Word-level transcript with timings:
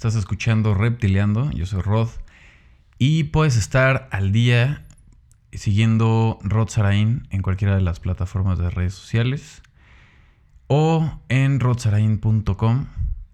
Estás 0.00 0.14
escuchando 0.14 0.72
Reptiliando. 0.72 1.50
Yo 1.50 1.66
soy 1.66 1.82
Rod. 1.82 2.08
Y 2.96 3.24
puedes 3.24 3.58
estar 3.58 4.08
al 4.10 4.32
día 4.32 4.82
siguiendo 5.52 6.38
Rod 6.42 6.70
Sarain 6.70 7.28
en 7.28 7.42
cualquiera 7.42 7.74
de 7.74 7.82
las 7.82 8.00
plataformas 8.00 8.58
de 8.58 8.70
redes 8.70 8.94
sociales 8.94 9.60
o 10.68 11.20
en 11.28 11.60
rodsarain.com, 11.60 12.86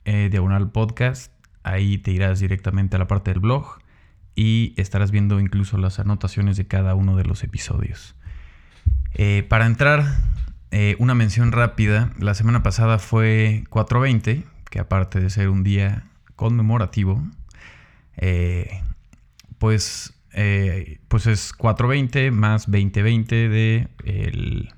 eh, 0.06 0.28
diagonal 0.28 0.72
podcast. 0.72 1.30
Ahí 1.62 1.98
te 1.98 2.10
irás 2.10 2.40
directamente 2.40 2.96
a 2.96 2.98
la 2.98 3.06
parte 3.06 3.30
del 3.30 3.38
blog 3.38 3.78
y 4.34 4.74
estarás 4.76 5.12
viendo 5.12 5.38
incluso 5.38 5.78
las 5.78 6.00
anotaciones 6.00 6.56
de 6.56 6.66
cada 6.66 6.96
uno 6.96 7.14
de 7.16 7.26
los 7.26 7.44
episodios. 7.44 8.16
Eh, 9.14 9.46
para 9.48 9.66
entrar, 9.66 10.04
eh, 10.72 10.96
una 10.98 11.14
mención 11.14 11.52
rápida. 11.52 12.10
La 12.18 12.34
semana 12.34 12.64
pasada 12.64 12.98
fue 12.98 13.62
420, 13.70 14.42
que 14.68 14.80
aparte 14.80 15.20
de 15.20 15.30
ser 15.30 15.48
un 15.48 15.62
día 15.62 16.10
conmemorativo, 16.36 17.22
pues, 19.58 20.14
pues 21.08 21.26
es 21.26 21.52
420 21.52 22.30
más 22.30 22.66
2020 22.66 23.48
de 23.48 23.88
el 24.04 24.70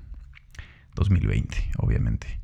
2020, 0.95 1.71
obviamente. 1.77 2.39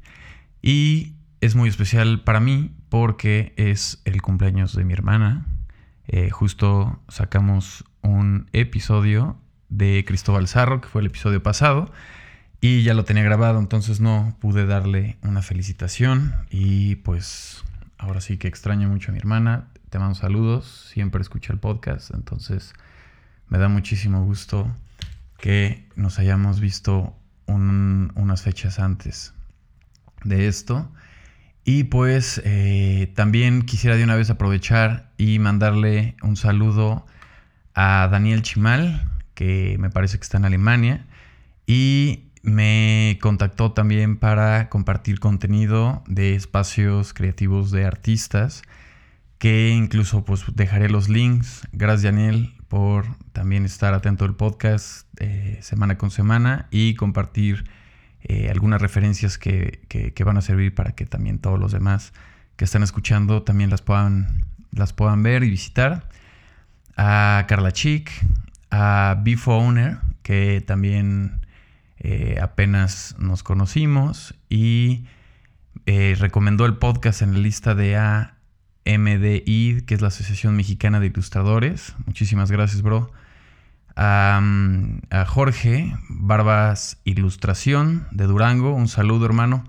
Y 0.62 1.14
es 1.42 1.56
muy 1.56 1.70
especial 1.70 2.22
para 2.24 2.40
mí 2.40 2.72
porque 2.90 3.54
es 3.58 4.02
el 4.06 4.22
cumpleaños 4.22 4.76
de 4.76 4.86
mi 4.86 4.94
hermana. 4.94 5.46
Eh, 6.08 6.30
justo 6.30 7.02
sacamos 7.08 7.84
un 8.02 8.48
episodio 8.54 9.38
de 9.70 10.06
Cristóbal 10.08 10.48
Zarro, 10.48 10.80
que 10.82 10.88
fue 10.88 11.02
el 11.02 11.08
episodio 11.08 11.44
pasado, 11.44 11.92
y 12.62 12.84
ya 12.84 12.94
lo 12.94 13.04
tenía 13.04 13.24
grabado, 13.24 13.60
entonces 13.60 14.00
no 14.00 14.38
pude 14.40 14.66
darle 14.66 15.18
una 15.24 15.42
felicitación. 15.42 16.34
Y 16.50 16.96
pues 16.96 17.65
ahora 17.98 18.22
sí 18.22 18.38
que 18.38 18.48
extraño 18.48 18.90
mucho 18.90 19.12
a 19.12 19.14
mi 19.14 19.20
hermana. 19.20 19.68
Te 19.90 20.00
mando 20.00 20.16
saludos, 20.16 20.90
siempre 20.94 21.22
escucha 21.22 21.54
el 21.54 21.60
podcast, 21.60 22.14
entonces 22.14 22.74
me 23.48 23.58
da 23.58 23.70
muchísimo 23.70 24.24
gusto 24.24 24.74
que 25.38 25.88
nos 25.96 26.20
hayamos 26.20 26.60
visto 26.60 27.16
unas 27.48 28.42
fechas 28.42 28.80
antes 28.80 29.34
de 30.24 30.48
esto. 30.48 30.92
Y 31.64 31.86
pues 31.86 32.42
eh, 32.46 33.12
también 33.16 33.64
quisiera 33.64 33.96
de 33.96 34.04
una 34.04 34.16
vez 34.16 34.30
aprovechar 34.30 35.12
y 35.18 35.40
mandarle 35.40 36.16
un 36.22 36.36
saludo 36.36 37.06
a 37.74 38.08
Daniel 38.12 38.44
Chimal, 38.44 39.10
que 39.34 39.78
me 39.80 39.90
parece 39.90 40.18
que 40.18 40.24
está 40.24 40.38
en 40.38 40.46
Alemania, 40.46 41.06
y 41.66 42.25
me 42.46 43.18
contactó 43.22 43.72
también 43.72 44.18
para 44.18 44.70
compartir 44.70 45.20
contenido 45.20 46.04
de 46.08 46.36
espacios 46.36 47.14
creativos 47.14 47.72
de 47.72 47.86
artistas, 47.86 48.62
que 49.40 49.70
incluso 49.70 50.24
pues 50.24 50.46
dejaré 50.54 50.90
los 50.90 51.10
links. 51.10 51.68
Gracias 51.72 52.14
Daniel 52.14 52.54
por 52.68 53.06
también 53.34 53.66
estar 53.66 53.94
atento 53.94 54.26
al 54.26 54.36
podcast 54.36 55.08
eh, 55.20 55.58
semana 55.62 55.98
con 55.98 56.12
semana 56.12 56.68
y 56.70 56.94
compartir 56.96 57.66
eh, 58.22 58.50
algunas 58.50 58.82
referencias 58.82 59.38
que, 59.38 60.14
van 60.24 60.38
a 60.38 60.42
servir 60.42 60.74
para 60.74 60.94
que 60.94 61.06
también 61.06 61.40
todos 61.40 61.60
los 61.60 61.72
demás 61.72 62.14
que 62.58 62.66
están 62.66 62.84
escuchando 62.84 63.44
también 63.44 63.70
las 63.70 63.82
puedan, 63.82 64.46
las 64.72 64.94
puedan 64.94 65.24
ver 65.24 65.44
y 65.44 65.50
visitar. 65.50 66.08
A 66.98 67.46
Carla 67.50 67.72
Chic, 67.72 68.10
a 68.72 69.20
Bifo 69.22 69.54
Owner, 69.56 69.98
que 70.22 70.64
también 70.66 71.45
eh, 72.06 72.40
apenas 72.42 73.16
nos 73.20 73.44
conocimos 73.44 74.36
y 74.50 75.06
eh, 75.86 76.16
recomendó 76.20 76.66
el 76.66 76.78
podcast 76.78 77.22
en 77.22 77.34
la 77.34 77.40
lista 77.40 77.76
de 77.76 77.96
AMDI, 77.98 79.82
que 79.86 79.94
es 79.96 80.02
la 80.02 80.10
Asociación 80.10 80.56
Mexicana 80.56 81.00
de 81.00 81.08
Ilustradores. 81.08 81.96
Muchísimas 82.06 82.52
gracias, 82.52 82.82
bro 82.82 83.12
a, 83.96 85.26
Jorge, 85.28 85.96
Barbas 86.10 86.98
Ilustración 87.04 88.08
de 88.12 88.26
Durango, 88.26 88.74
un 88.74 88.88
saludo 88.88 89.26
hermano. 89.26 89.64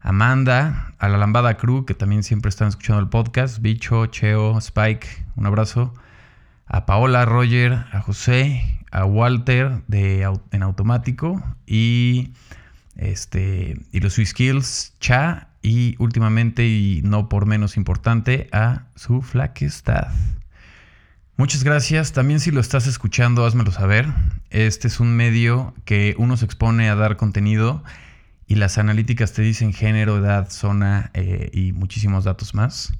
Amanda, 0.00 0.94
a 0.98 1.08
la 1.08 1.16
Lambada 1.16 1.56
Crew, 1.56 1.84
que 1.84 1.94
también 1.94 2.24
siempre 2.24 2.48
están 2.48 2.68
escuchando 2.68 3.00
el 3.00 3.08
podcast. 3.08 3.60
Bicho, 3.60 4.06
Cheo, 4.06 4.58
Spike, 4.58 5.06
un 5.36 5.46
abrazo. 5.46 5.94
A 6.66 6.86
Paola, 6.86 7.24
Roger, 7.24 7.84
a 7.92 8.00
José, 8.00 8.80
a 8.92 9.04
Walter 9.04 9.82
en 9.90 10.62
automático 10.62 11.42
y, 11.66 12.32
este, 12.96 13.80
y 13.90 14.00
los 14.00 14.14
Swiss 14.14 14.30
Skills, 14.30 14.94
Cha 15.00 15.48
y 15.62 15.96
últimamente 15.98 16.66
y 16.66 17.00
no 17.02 17.28
por 17.28 17.46
menos 17.46 17.76
importante 17.76 18.48
a 18.52 18.84
su 18.94 19.22
flaquestad. 19.22 20.08
Muchas 21.36 21.64
gracias. 21.64 22.12
También 22.12 22.40
si 22.40 22.50
lo 22.50 22.60
estás 22.60 22.86
escuchando, 22.86 23.46
házmelo 23.46 23.72
saber. 23.72 24.06
Este 24.50 24.88
es 24.88 25.00
un 25.00 25.16
medio 25.16 25.74
que 25.84 26.14
uno 26.18 26.36
se 26.36 26.44
expone 26.44 26.90
a 26.90 26.94
dar 26.94 27.16
contenido 27.16 27.82
y 28.46 28.56
las 28.56 28.76
analíticas 28.76 29.32
te 29.32 29.40
dicen 29.40 29.72
género, 29.72 30.18
edad, 30.18 30.50
zona 30.50 31.10
eh, 31.14 31.50
y 31.54 31.72
muchísimos 31.72 32.24
datos 32.24 32.54
más. 32.54 32.92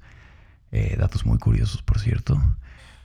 Eh, 0.71 0.97
datos 0.99 1.27
muy 1.27 1.39
curiosos, 1.39 1.83
por 1.83 2.01
cierto. 2.01 2.41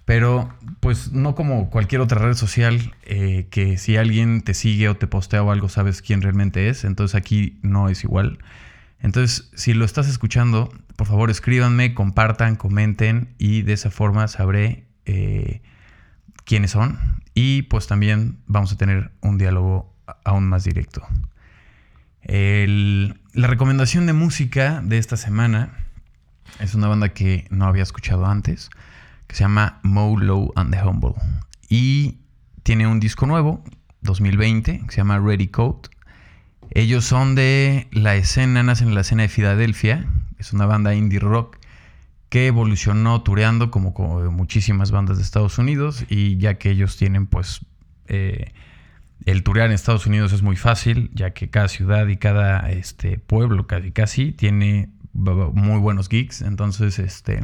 Pero 0.07 0.50
pues 0.79 1.12
no 1.12 1.35
como 1.35 1.69
cualquier 1.69 2.00
otra 2.00 2.19
red 2.19 2.35
social 2.35 2.95
eh, 3.03 3.47
que 3.51 3.78
si 3.78 3.97
alguien 3.97 4.41
te 4.41 4.53
sigue 4.53 4.88
o 4.88 4.95
te 4.95 5.06
postea 5.06 5.44
o 5.44 5.51
algo 5.51 5.68
sabes 5.68 6.01
quién 6.01 6.22
realmente 6.22 6.69
es. 6.69 6.85
Entonces 6.85 7.13
aquí 7.13 7.59
no 7.62 7.90
es 7.90 8.06
igual. 8.06 8.40
Entonces 9.01 9.51
si 9.53 9.73
lo 9.73 9.84
estás 9.84 10.07
escuchando, 10.07 10.72
por 10.96 11.07
favor 11.07 11.29
escríbanme, 11.29 11.94
compartan, 11.94 12.56
comenten 12.56 13.35
y 13.38 13.63
de 13.63 13.73
esa 13.73 13.91
forma 13.91 14.29
sabré 14.29 14.85
eh, 15.06 15.62
quiénes 16.46 16.72
son 16.72 17.22
y 17.34 17.63
pues 17.63 17.88
también 17.88 18.38
vamos 18.46 18.72
a 18.72 18.78
tener 18.78 19.12
un 19.19 19.38
diálogo 19.38 19.94
aún 20.23 20.47
más 20.47 20.63
directo. 20.63 21.06
la 22.23 23.47
recomendación 23.47 24.06
de 24.06 24.13
música 24.13 24.81
de 24.85 25.00
esta 25.00 25.17
semana 25.17 25.73
es 26.62 26.75
una 26.75 26.88
banda 26.88 27.09
que 27.09 27.46
no 27.50 27.66
había 27.66 27.84
escuchado 27.84 28.25
antes, 28.25 28.69
que 29.28 29.36
se 29.36 29.44
llama 29.44 29.80
Mo 29.84 30.18
Low 30.18 30.54
and 30.56 30.74
the 30.74 30.82
Humble. 30.82 31.14
Y 31.70 32.18
tiene 32.64 32.88
un 32.88 33.00
disco 33.00 33.26
nuevo, 33.26 33.64
2020, 34.02 34.84
que 34.86 34.92
se 34.92 34.98
llama 34.98 35.20
Ready 35.20 35.48
Code. 35.48 35.90
Ellos 36.72 37.06
son 37.06 37.36
de 37.36 37.88
la 37.92 38.16
escena, 38.16 38.64
nacen 38.64 38.90
en 38.90 38.96
la 38.96 39.02
escena 39.02 39.24
de 39.24 39.30
Filadelfia, 39.30 40.06
es 40.38 40.54
una 40.54 40.66
banda 40.66 40.94
indie 40.94 41.20
rock 41.20 41.58
que 42.30 42.48
evolucionó 42.48 43.22
tureando 43.22 43.72
como, 43.72 43.94
muchísimas 44.32 44.92
bandas 44.92 45.18
de 45.18 45.24
Estados 45.24 45.58
Unidos 45.58 46.06
y 46.09 46.38
ya 46.38 46.56
que 46.56 46.72
ellos 46.72 46.98
tienen 46.98 47.26
pues 47.26 47.66
eh, 48.08 48.54
el 49.26 49.44
turear 49.44 49.68
en 49.68 49.74
Estados 49.74 50.06
Unidos 50.06 50.34
es 50.34 50.42
muy 50.42 50.56
fácil 50.56 51.09
ya 51.14 51.32
que 51.32 51.50
cada 51.50 51.68
ciudad 51.68 52.08
y 52.08 52.18
cada 52.18 52.70
este, 52.70 53.18
pueblo 53.18 53.68
casi 53.68 53.92
casi 53.92 54.32
tiene 54.34 54.90
muy 55.14 55.80
buenos 55.80 56.09
gigs 56.09 56.42
entonces 56.42 57.00
este 57.00 57.42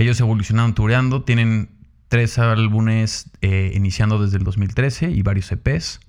ellos 0.00 0.18
evolucionaron 0.20 0.74
tureando 0.74 1.22
tienen 1.22 1.70
tres 2.08 2.38
álbumes 2.38 3.30
eh, 3.42 3.72
iniciando 3.74 4.22
desde 4.22 4.38
el 4.38 4.44
2013 4.44 5.10
y 5.10 5.22
varios 5.22 5.52
EPs 5.52 6.00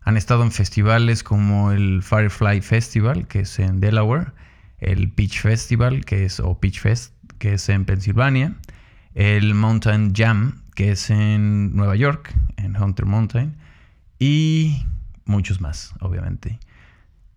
han 0.00 0.16
estado 0.16 0.42
en 0.42 0.50
festivales 0.50 1.22
como 1.22 1.72
el 1.72 2.02
Firefly 2.02 2.60
Festival 2.62 3.26
que 3.28 3.40
es 3.40 3.58
en 3.58 3.80
Delaware 3.80 4.32
el 4.78 5.10
Peach 5.10 5.40
Festival 5.40 6.04
que 6.04 6.24
es 6.24 6.40
o 6.40 6.58
Peach 6.58 6.80
Fest 6.80 7.12
que 7.42 7.54
es 7.54 7.68
en 7.68 7.84
Pensilvania, 7.84 8.54
el 9.14 9.54
Mountain 9.54 10.12
Jam, 10.14 10.62
que 10.76 10.92
es 10.92 11.10
en 11.10 11.74
Nueva 11.74 11.96
York, 11.96 12.32
en 12.56 12.80
Hunter 12.80 13.04
Mountain, 13.04 13.56
y 14.20 14.86
muchos 15.24 15.60
más, 15.60 15.92
obviamente. 15.98 16.60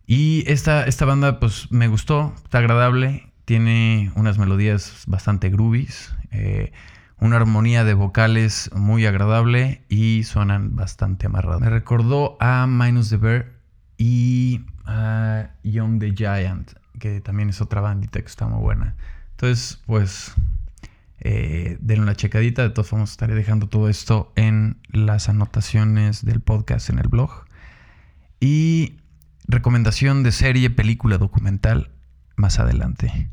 Y 0.05 0.43
esta, 0.45 0.83
esta 0.83 1.05
banda, 1.05 1.39
pues 1.39 1.71
me 1.71 1.87
gustó, 1.87 2.35
está 2.43 2.59
agradable, 2.59 3.27
tiene 3.45 4.11
unas 4.15 4.37
melodías 4.37 5.03
bastante 5.07 5.49
groovies, 5.49 6.13
eh, 6.31 6.73
una 7.19 7.37
armonía 7.37 7.83
de 7.83 7.93
vocales 7.93 8.69
muy 8.75 9.05
agradable 9.05 9.83
y 9.87 10.23
suenan 10.23 10.75
bastante 10.75 11.27
amarrados. 11.27 11.61
Me 11.61 11.69
recordó 11.69 12.37
a 12.39 12.67
Minus 12.67 13.09
the 13.09 13.17
Bear 13.17 13.53
y 13.97 14.65
a 14.85 15.51
Young 15.63 15.99
the 15.99 16.13
Giant, 16.13 16.73
que 16.99 17.21
también 17.21 17.49
es 17.49 17.61
otra 17.61 17.81
bandita 17.81 18.19
que 18.19 18.27
está 18.27 18.47
muy 18.47 18.61
buena. 18.61 18.95
Entonces, 19.31 19.81
pues, 19.85 20.33
eh, 21.19 21.77
denle 21.81 22.03
una 22.03 22.15
checadita. 22.15 22.63
De 22.63 22.69
todos 22.69 22.91
modos, 22.93 23.11
estaré 23.11 23.35
dejando 23.35 23.67
todo 23.67 23.89
esto 23.89 24.31
en 24.35 24.77
las 24.89 25.29
anotaciones 25.29 26.25
del 26.25 26.41
podcast 26.41 26.89
en 26.89 26.99
el 26.99 27.07
blog. 27.07 27.45
Y 28.39 28.97
recomendación 29.47 30.23
de 30.23 30.31
serie, 30.31 30.69
película, 30.69 31.17
documental 31.17 31.91
más 32.35 32.59
adelante. 32.59 33.29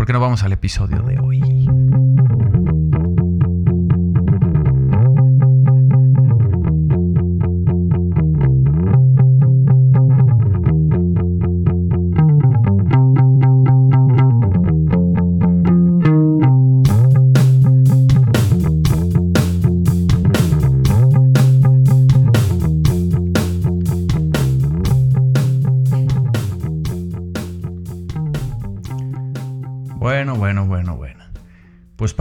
Porque 0.00 0.14
no 0.14 0.20
vamos 0.20 0.42
al 0.44 0.52
episodio 0.52 1.02
de 1.02 1.18
hoy. 1.18 1.42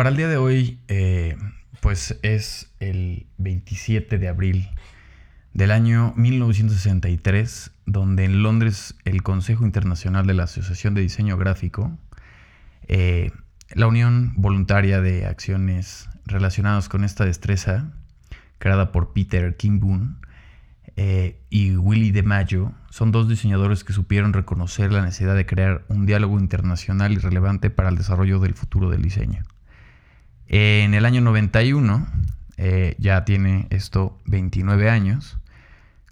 El 0.10 0.18
día 0.18 0.28
de 0.28 0.38
hoy, 0.38 0.80
eh, 0.88 1.38
pues 1.82 2.18
es 2.24 2.72
el 2.80 3.28
27 3.38 4.18
de 4.18 4.28
abril 4.28 4.68
del 5.54 5.70
año 5.70 6.14
1963, 6.18 7.72
donde 7.86 8.26
en 8.26 8.42
Londres 8.42 8.96
el 9.06 9.22
Consejo 9.22 9.66
Internacional 9.66 10.26
de 10.26 10.34
la 10.34 10.44
Asociación 10.44 10.96
de 10.96 11.02
Diseño 11.02 11.38
Gráfico, 11.38 11.96
eh, 12.88 13.32
la 13.76 13.86
Unión 13.86 14.34
Voluntaria 14.36 15.00
de 15.00 15.28
Acciones 15.28 16.10
Relacionadas 16.26 16.90
con 16.90 17.04
esta 17.04 17.26
destreza, 17.26 17.92
creada 18.58 18.92
por 18.92 19.14
Peter 19.14 19.58
Kimbun 19.58 20.18
eh, 20.96 21.40
y 21.52 21.76
Willy 21.76 22.10
DeMaggio, 22.10 22.74
son 22.90 23.12
dos 23.12 23.30
diseñadores 23.30 23.84
que 23.84 23.94
supieron 23.94 24.34
reconocer 24.34 24.92
la 24.92 25.04
necesidad 25.04 25.36
de 25.36 25.46
crear 25.46 25.86
un 25.88 26.08
diálogo 26.08 26.40
internacional 26.40 27.12
y 27.12 27.18
relevante 27.18 27.70
para 27.70 27.90
el 27.90 27.96
desarrollo 27.96 28.40
del 28.40 28.56
futuro 28.56 28.90
del 28.90 29.04
diseño. 29.04 29.44
En 30.52 30.96
el 30.96 31.06
año 31.06 31.22
91, 31.22 32.08
eh, 32.58 32.96
ya 32.98 33.24
tiene 33.24 33.68
esto 33.70 34.18
29 34.26 34.90
años, 34.90 35.38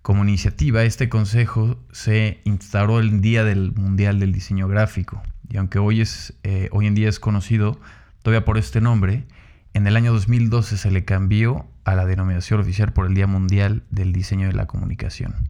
como 0.03 0.23
iniciativa 0.23 0.83
este 0.83 1.09
consejo 1.09 1.79
se 1.91 2.39
instauró 2.43 2.99
el 2.99 3.19
Día 3.19 3.43
del 3.43 3.73
Mundial 3.73 4.19
del 4.19 4.31
Diseño 4.31 4.67
Gráfico 4.67 5.23
y 5.49 5.57
aunque 5.57 5.79
hoy, 5.79 6.01
es, 6.01 6.35
eh, 6.43 6.69
hoy 6.71 6.85
en 6.85 6.93
día 6.93 7.09
es 7.09 7.19
conocido 7.19 7.81
todavía 8.21 8.45
por 8.45 8.59
este 8.59 8.79
nombre, 8.79 9.25
en 9.73 9.87
el 9.87 9.95
año 9.95 10.13
2012 10.13 10.77
se 10.77 10.91
le 10.91 11.03
cambió 11.03 11.65
a 11.83 11.95
la 11.95 12.05
denominación 12.05 12.59
oficial 12.59 12.93
por 12.93 13.07
el 13.07 13.15
Día 13.15 13.25
Mundial 13.25 13.85
del 13.89 14.13
Diseño 14.13 14.47
de 14.47 14.53
la 14.53 14.67
Comunicación. 14.67 15.49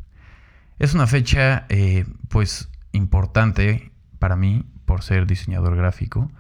Es 0.80 0.94
una 0.94 1.07
fecha 1.07 1.66
eh, 1.68 2.06
pues 2.30 2.69
importante 2.94 3.92
para 4.18 4.38
mí 4.38 4.63
por 4.86 5.04
ser 5.04 5.28
diseñador 5.28 5.75
gráfico 5.75 6.31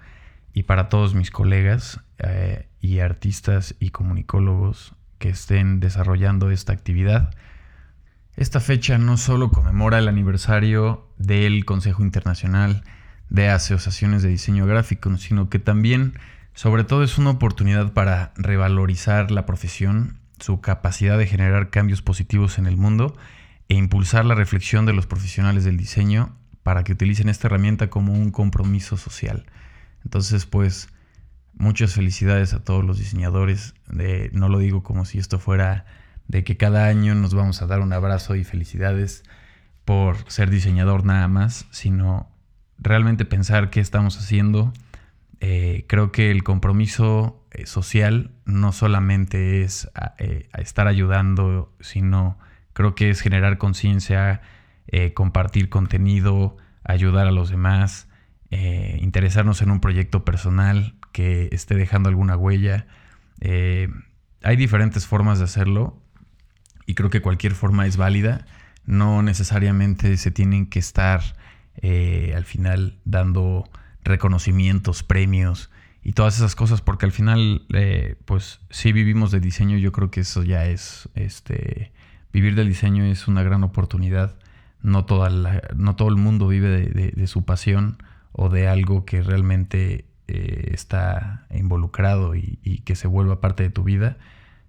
y 0.53 0.63
para 0.63 0.87
todos 0.87 1.13
mis 1.13 1.29
colegas 1.29 1.99
eh, 2.19 2.67
y 2.79 2.99
artistas 2.99 3.75
y 3.79 3.89
comunicólogos 3.89 4.95
que 5.17 5.29
estén 5.29 5.79
desarrollando 5.79 6.51
esta 6.51 6.73
actividad. 6.73 7.31
Esta 8.35 8.59
fecha 8.59 8.97
no 8.97 9.17
solo 9.17 9.49
conmemora 9.49 9.97
el 9.97 10.07
aniversario 10.07 11.07
del 11.17 11.65
Consejo 11.65 12.03
Internacional 12.03 12.83
de 13.29 13.49
Asociaciones 13.49 14.21
de 14.21 14.29
Diseño 14.29 14.65
Gráfico, 14.65 15.15
sino 15.17 15.49
que 15.49 15.59
también, 15.59 16.13
sobre 16.53 16.83
todo, 16.83 17.03
es 17.03 17.17
una 17.17 17.31
oportunidad 17.31 17.93
para 17.93 18.33
revalorizar 18.35 19.31
la 19.31 19.45
profesión, 19.45 20.19
su 20.39 20.61
capacidad 20.61 21.17
de 21.17 21.27
generar 21.27 21.71
cambios 21.71 22.01
positivos 22.01 22.59
en 22.59 22.67
el 22.67 22.77
mundo 22.77 23.17
e 23.69 23.75
impulsar 23.75 24.23
la 24.25 24.35
reflexión 24.35 24.85
de 24.85 24.93
los 24.93 25.07
profesionales 25.07 25.63
del 25.63 25.77
diseño 25.77 26.35
para 26.63 26.83
que 26.83 26.93
utilicen 26.93 27.29
esta 27.29 27.47
herramienta 27.47 27.89
como 27.89 28.13
un 28.13 28.31
compromiso 28.31 28.97
social. 28.97 29.45
Entonces, 30.03 30.45
pues, 30.45 30.89
muchas 31.57 31.93
felicidades 31.93 32.53
a 32.53 32.63
todos 32.63 32.85
los 32.85 32.97
diseñadores. 32.97 33.73
no 34.31 34.49
lo 34.49 34.59
digo 34.59 34.83
como 34.83 35.05
si 35.05 35.17
esto 35.17 35.39
fuera 35.39 35.85
de 36.27 36.43
que 36.43 36.57
cada 36.57 36.87
año 36.87 37.15
nos 37.15 37.33
vamos 37.33 37.61
a 37.61 37.67
dar 37.67 37.79
un 37.79 37.93
abrazo 37.93 38.35
y 38.35 38.43
felicidades 38.43 39.23
por 39.85 40.17
ser 40.29 40.49
diseñador 40.49 41.05
nada 41.05 41.27
más, 41.27 41.67
sino 41.71 42.29
realmente 42.77 43.25
pensar 43.25 43.69
qué 43.69 43.79
estamos 43.79 44.17
haciendo. 44.17 44.73
Eh, 45.39 45.85
creo 45.87 46.11
que 46.11 46.31
el 46.31 46.43
compromiso 46.43 47.45
eh, 47.51 47.65
social 47.65 48.31
no 48.45 48.71
solamente 48.71 49.63
es 49.63 49.89
eh, 50.17 50.49
estar 50.57 50.87
ayudando, 50.87 51.73
sino 51.79 52.37
Creo 52.73 52.93
que 52.93 53.09
es 53.09 53.21
generar 53.21 53.57
conciencia, 53.57 54.41
compartir 55.15 55.67
contenido, 55.67 56.57
ayudar 56.83 57.25
a 57.25 57.31
los 57.31 57.49
demás, 57.49 58.07
interesarnos 58.51 59.63
en 59.63 59.71
un 59.71 59.79
proyecto 59.79 60.23
personal 60.23 60.93
que 61.17 61.49
esté 61.51 61.73
dejando 61.73 62.09
alguna 62.09 62.37
huella. 62.37 62.85
Eh, 63.41 63.89
hay 64.43 64.55
diferentes 64.55 65.07
formas 65.07 65.39
de 65.39 65.45
hacerlo 65.45 65.99
y 66.85 66.93
creo 66.93 67.09
que 67.09 67.23
cualquier 67.23 67.53
forma 67.55 67.87
es 67.87 67.97
válida. 67.97 68.45
No 68.85 69.23
necesariamente 69.23 70.15
se 70.17 70.29
tienen 70.29 70.67
que 70.67 70.77
estar 70.77 71.21
al 72.35 72.43
final 72.43 72.99
dando 73.03 73.67
reconocimientos, 74.03 75.01
premios 75.01 75.71
y 76.03 76.13
todas 76.13 76.37
esas 76.37 76.55
cosas, 76.55 76.81
porque 76.81 77.07
al 77.07 77.11
final, 77.11 77.65
pues 78.25 78.61
si 78.69 78.91
vivimos 78.91 79.31
de 79.31 79.39
diseño, 79.39 79.77
yo 79.77 79.91
creo 79.91 80.11
que 80.11 80.21
eso 80.21 80.43
ya 80.43 80.65
es 80.65 81.09
este 81.15 81.91
vivir 82.37 82.53
del 82.53 82.67
diseño 82.67 83.03
es 83.05 83.27
una 83.27 83.41
gran 83.41 83.63
oportunidad. 83.63 84.35
No, 84.81 85.05
toda 85.05 85.29
no 85.75 85.95
todo 85.95 86.09
el 86.09 86.17
mundo 86.17 86.47
vive 86.47 86.69
de, 86.69 87.27
su 87.27 87.43
pasión 87.43 87.97
o 88.31 88.49
de 88.49 88.67
algo 88.67 89.05
que 89.05 89.23
realmente 89.23 90.05
eh, 90.27 90.71
está 90.73 91.45
involucrado 91.51 92.35
y, 92.35 92.81
que 92.85 92.95
se 92.95 93.07
vuelva 93.07 93.41
parte 93.41 93.63
de 93.63 93.69
tu 93.69 93.83
vida, 93.83 94.17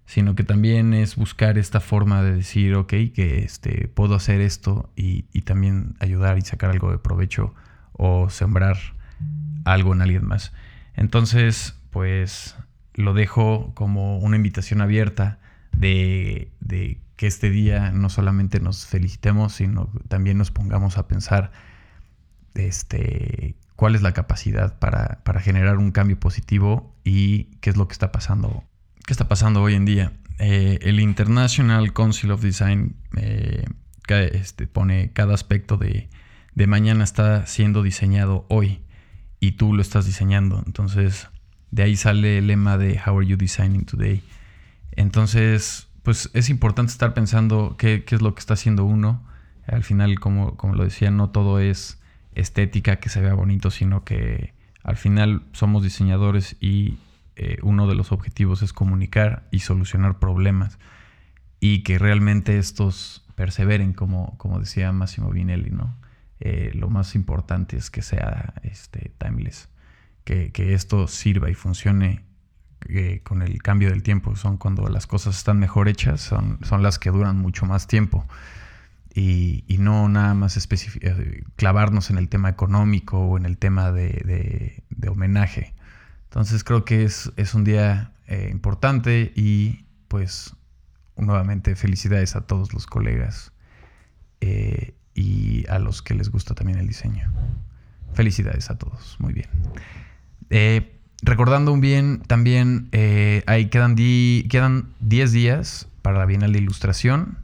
sino 0.05 0.35
que 0.35 0.43
también 0.43 0.93
es 0.93 1.15
buscar 1.15 1.57
esta 1.57 1.79
forma 1.79 2.23
de 2.23 2.33
decir, 2.33 2.75
ok, 2.75 2.93
que 3.13 3.43
este, 3.43 3.87
puedo 3.87 4.15
hacer 4.15 4.41
esto 4.41 4.89
y, 4.95 5.23
también 5.41 5.95
ayudar 5.99 6.37
y 6.37 6.41
sacar 6.41 6.69
algo 6.69 6.91
de 6.91 6.97
provecho 6.97 7.53
o 7.93 8.29
sembrar 8.29 8.77
algo 9.65 9.93
en 9.93 10.01
alguien 10.01 10.25
más. 10.25 10.53
Entonces, 10.95 11.79
pues 11.89 12.55
lo 12.93 13.13
dejo 13.13 13.73
como 13.75 14.19
una 14.19 14.35
invitación 14.35 14.81
abierta 14.81 15.39
de, 15.71 16.51
de 16.59 16.99
que 17.15 17.27
este 17.27 17.49
día 17.49 17.91
no 17.91 18.09
solamente 18.09 18.59
nos 18.59 18.85
felicitemos, 18.85 19.53
sino 19.53 19.89
también 20.07 20.37
nos 20.37 20.51
pongamos 20.51 20.97
a 20.97 21.07
pensar 21.07 21.51
este, 22.55 23.55
cuál 23.79 23.95
es 23.95 24.01
la 24.01 24.11
capacidad 24.11 24.77
para, 24.77 25.39
generar 25.39 25.77
un 25.77 25.91
cambio 25.91 26.19
positivo 26.19 26.93
y 27.05 27.45
qué 27.61 27.69
es 27.69 27.77
lo 27.77 27.87
que 27.87 27.93
está 27.93 28.11
pasando, 28.11 28.65
qué 29.05 29.13
está 29.13 29.29
pasando 29.29 29.61
hoy 29.61 29.73
en 29.73 29.85
día. 29.85 30.11
Eh, 30.37 30.79
el 30.81 30.99
International 30.99 31.93
Council 31.93 32.31
of 32.31 32.41
Design 32.41 32.97
eh, 33.15 33.63
este, 34.09 34.67
pone 34.67 35.13
cada 35.13 35.33
aspecto 35.33 35.77
de, 35.77 36.09
de 36.55 36.67
mañana 36.67 37.05
está 37.05 37.45
siendo 37.45 37.81
diseñado 37.81 38.45
hoy 38.49 38.81
y 39.39 39.53
tú 39.53 39.73
lo 39.73 39.81
estás 39.81 40.05
diseñando. 40.05 40.61
Entonces, 40.65 41.29
de 41.71 41.83
ahí 41.83 41.95
sale 41.95 42.39
el 42.39 42.47
lema 42.47 42.77
de 42.77 42.99
How 42.99 43.19
are 43.19 43.25
you 43.25 43.37
designing 43.37 43.85
today? 43.85 44.21
Entonces, 44.91 45.87
pues 46.03 46.29
es 46.33 46.49
importante 46.49 46.91
estar 46.91 47.13
pensando 47.13 47.77
qué, 47.77 48.03
es 48.05 48.21
lo 48.21 48.35
que 48.35 48.41
está 48.41 48.55
haciendo 48.55 48.83
uno. 48.83 49.25
Al 49.67 49.85
final, 49.85 50.19
como, 50.19 50.57
como 50.57 50.75
lo 50.75 50.83
decía, 50.83 51.11
no 51.11 51.29
todo 51.29 51.59
es 51.59 51.97
estética, 52.33 52.97
que 52.97 53.09
se 53.09 53.21
vea 53.21 53.33
bonito, 53.33 53.71
sino 53.71 54.03
que 54.03 54.53
al 54.83 54.97
final 54.97 55.43
somos 55.51 55.83
diseñadores 55.83 56.55
y 56.59 56.97
eh, 57.35 57.57
uno 57.61 57.87
de 57.87 57.95
los 57.95 58.11
objetivos 58.11 58.61
es 58.61 58.73
comunicar 58.73 59.47
y 59.51 59.59
solucionar 59.59 60.19
problemas 60.19 60.79
y 61.59 61.83
que 61.83 61.99
realmente 61.99 62.57
estos 62.57 63.25
perseveren, 63.35 63.93
como, 63.93 64.37
como 64.37 64.59
decía 64.59 64.91
Massimo 64.91 65.29
Vinelli, 65.29 65.69
¿no? 65.69 65.95
Eh, 66.39 66.71
lo 66.73 66.89
más 66.89 67.15
importante 67.15 67.75
es 67.77 67.89
que 67.89 68.01
sea 68.01 68.53
este, 68.63 69.11
timeless, 69.17 69.69
que, 70.23 70.51
que 70.51 70.73
esto 70.73 71.07
sirva 71.07 71.49
y 71.49 71.53
funcione 71.53 72.23
con 73.23 73.41
el 73.41 73.61
cambio 73.61 73.89
del 73.89 74.03
tiempo. 74.03 74.35
Son 74.35 74.57
cuando 74.57 74.87
las 74.87 75.07
cosas 75.07 75.37
están 75.37 75.59
mejor 75.59 75.87
hechas, 75.87 76.21
son, 76.21 76.59
son 76.63 76.81
las 76.81 76.99
que 76.99 77.09
duran 77.09 77.37
mucho 77.37 77.65
más 77.65 77.87
tiempo. 77.87 78.25
Y, 79.19 79.77
no 79.79 80.07
nada 80.09 80.33
más 80.33 80.57
eh, 80.57 81.43
clavarnos 81.55 82.09
en 82.09 82.17
el 82.17 82.29
tema 82.29 82.49
económico 82.49 83.19
o 83.19 83.37
en 83.37 83.45
el 83.45 83.57
tema 83.57 83.91
de, 83.91 84.83
homenaje. 85.07 85.73
Entonces 86.25 86.63
creo 86.63 86.85
que 86.85 87.03
es, 87.03 87.53
un 87.53 87.63
día 87.63 88.11
eh, 88.27 88.49
importante 88.51 89.31
y 89.35 89.85
pues 90.07 90.55
nuevamente 91.17 91.75
felicidades 91.75 92.35
a 92.35 92.41
todos 92.41 92.73
los 92.73 92.87
colegas 92.87 93.51
eh, 94.41 94.93
y 95.13 95.65
a 95.69 95.79
los 95.79 96.01
que 96.01 96.13
les 96.13 96.29
gusta 96.29 96.53
también 96.55 96.79
el 96.79 96.87
diseño. 96.87 97.31
Felicidades 98.13 98.69
a 98.69 98.77
todos, 98.77 99.17
muy 99.19 99.33
bien. 99.33 99.49
Recordando 101.21 101.73
un 101.73 101.81
bien, 101.81 102.21
también 102.27 102.87
eh, 102.91 103.43
ahí 103.45 103.65
quedan 103.67 103.95
10 103.95 104.47
quedan 104.49 104.93
días 105.31 105.87
para 106.01 106.17
la 106.17 106.25
Bienal 106.25 106.53
de 106.53 106.59
Ilustración. 106.59 107.37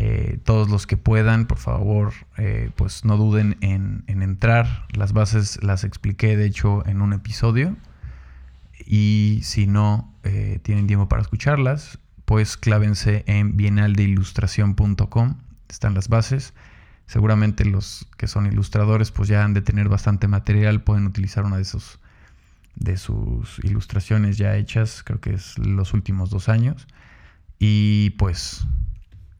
Eh, 0.00 0.38
todos 0.44 0.70
los 0.70 0.86
que 0.86 0.96
puedan, 0.96 1.46
por 1.46 1.58
favor, 1.58 2.12
eh, 2.36 2.70
pues 2.76 3.04
no 3.04 3.16
duden 3.16 3.56
en, 3.62 4.04
entrar. 4.06 4.86
Las 4.92 5.12
bases 5.12 5.58
las 5.60 5.82
expliqué, 5.82 6.36
de 6.36 6.46
hecho, 6.46 6.86
en 6.86 7.02
un 7.02 7.12
episodio. 7.12 7.76
Y 8.86 9.40
si 9.42 9.66
no 9.66 10.14
tienen 10.62 10.86
tiempo 10.86 11.08
para 11.08 11.22
escucharlas, 11.22 11.98
pues 12.24 12.56
clávense 12.56 13.24
en 13.26 13.56
bienaldeilustración.com. 13.56 15.36
Están 15.68 15.94
las 15.94 16.08
bases. 16.08 16.54
Seguramente 17.06 17.64
los 17.64 18.06
que 18.18 18.28
son 18.28 18.46
ilustradores, 18.46 19.10
pues 19.10 19.28
ya 19.28 19.42
han 19.42 19.54
de 19.54 19.62
tener 19.62 19.88
bastante 19.88 20.28
material. 20.28 20.82
Pueden 20.82 21.06
utilizar 21.06 21.44
una 21.44 21.56
de 21.56 21.62
esos 21.62 21.98
de 22.76 22.96
sus 22.96 23.58
ilustraciones 23.64 24.38
ya 24.38 24.56
hechas, 24.56 25.02
creo 25.02 25.20
que 25.20 25.34
es 25.34 25.58
los 25.58 25.94
últimos 25.94 26.30
dos 26.30 26.48
años. 26.48 26.86
Y 27.58 28.10
pues, 28.10 28.66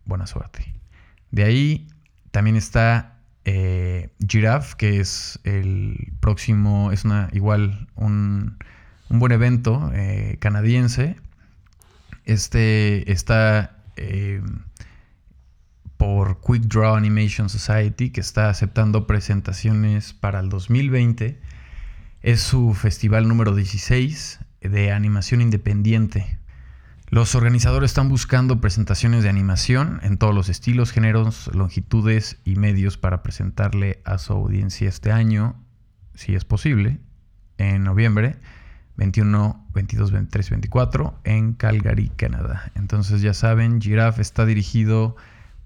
buena 0.08 0.26
suerte. 0.26 0.74
De 1.30 1.44
ahí 1.44 1.86
también 2.32 2.56
está 2.56 3.18
eh, 3.44 4.10
Giraffe, 4.26 4.74
que 4.76 5.00
es 5.00 5.38
el 5.44 6.12
próximo, 6.20 6.90
es 6.90 7.04
una 7.04 7.28
igual 7.32 7.88
un, 7.94 8.58
buen 9.08 9.32
evento 9.32 9.90
eh, 9.94 10.36
canadiense. 10.40 11.16
Este 12.24 13.10
está 13.12 13.76
eh, 13.96 14.42
por 15.96 16.40
Quick 16.40 16.64
Draw 16.64 16.94
Animation 16.94 17.48
Society, 17.48 18.10
que 18.10 18.20
está 18.20 18.50
aceptando 18.50 19.06
presentaciones 19.06 20.12
para 20.12 20.40
el 20.40 20.48
2020. 20.48 21.40
Es 22.22 22.40
su 22.40 22.74
festival 22.74 23.28
número 23.28 23.54
16 23.54 24.40
de 24.60 24.92
animación 24.92 25.40
independiente. 25.40 26.38
Los 27.10 27.34
organizadores 27.34 27.92
están 27.92 28.10
buscando 28.10 28.60
presentaciones 28.60 29.22
de 29.22 29.30
animación 29.30 29.98
en 30.02 30.18
todos 30.18 30.34
los 30.34 30.50
estilos, 30.50 30.92
géneros, 30.92 31.50
longitudes 31.54 32.38
y 32.44 32.56
medios 32.56 32.98
para 32.98 33.22
presentarle 33.22 34.02
a 34.04 34.18
su 34.18 34.34
audiencia 34.34 34.90
este 34.90 35.10
año, 35.10 35.56
si 36.14 36.34
es 36.34 36.44
posible, 36.44 36.98
en 37.56 37.82
noviembre 37.82 38.36
21, 38.96 39.68
22, 39.72 40.12
23, 40.12 40.50
24 40.50 41.20
en 41.24 41.54
Calgary, 41.54 42.10
Canadá. 42.14 42.72
Entonces 42.74 43.22
ya 43.22 43.32
saben, 43.32 43.80
Giraffe 43.80 44.20
está 44.20 44.44
dirigido 44.44 45.16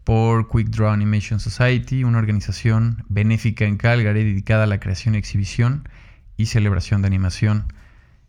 por 0.04 0.48
Quick 0.48 0.68
Draw 0.68 0.90
Animation 0.90 1.40
Society, 1.40 2.04
una 2.04 2.18
organización 2.18 3.04
benéfica 3.08 3.64
en 3.64 3.78
Calgary 3.78 4.22
dedicada 4.22 4.64
a 4.64 4.66
la 4.68 4.78
creación, 4.78 5.16
exhibición 5.16 5.88
y 6.36 6.46
celebración 6.46 7.02
de 7.02 7.08
animación. 7.08 7.72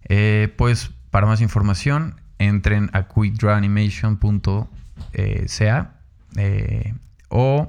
Eh, 0.05 0.51
pues 0.57 0.91
para 1.11 1.27
más 1.27 1.41
información 1.41 2.15
entren 2.39 2.89
a 2.93 3.07
quickdrawanimation.ca 3.07 5.93
eh, 6.35 6.93
o 7.29 7.67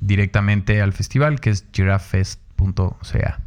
directamente 0.00 0.82
al 0.82 0.92
festival 0.92 1.40
que 1.40 1.50
es 1.50 1.66
giraffest.ca. 1.72 3.40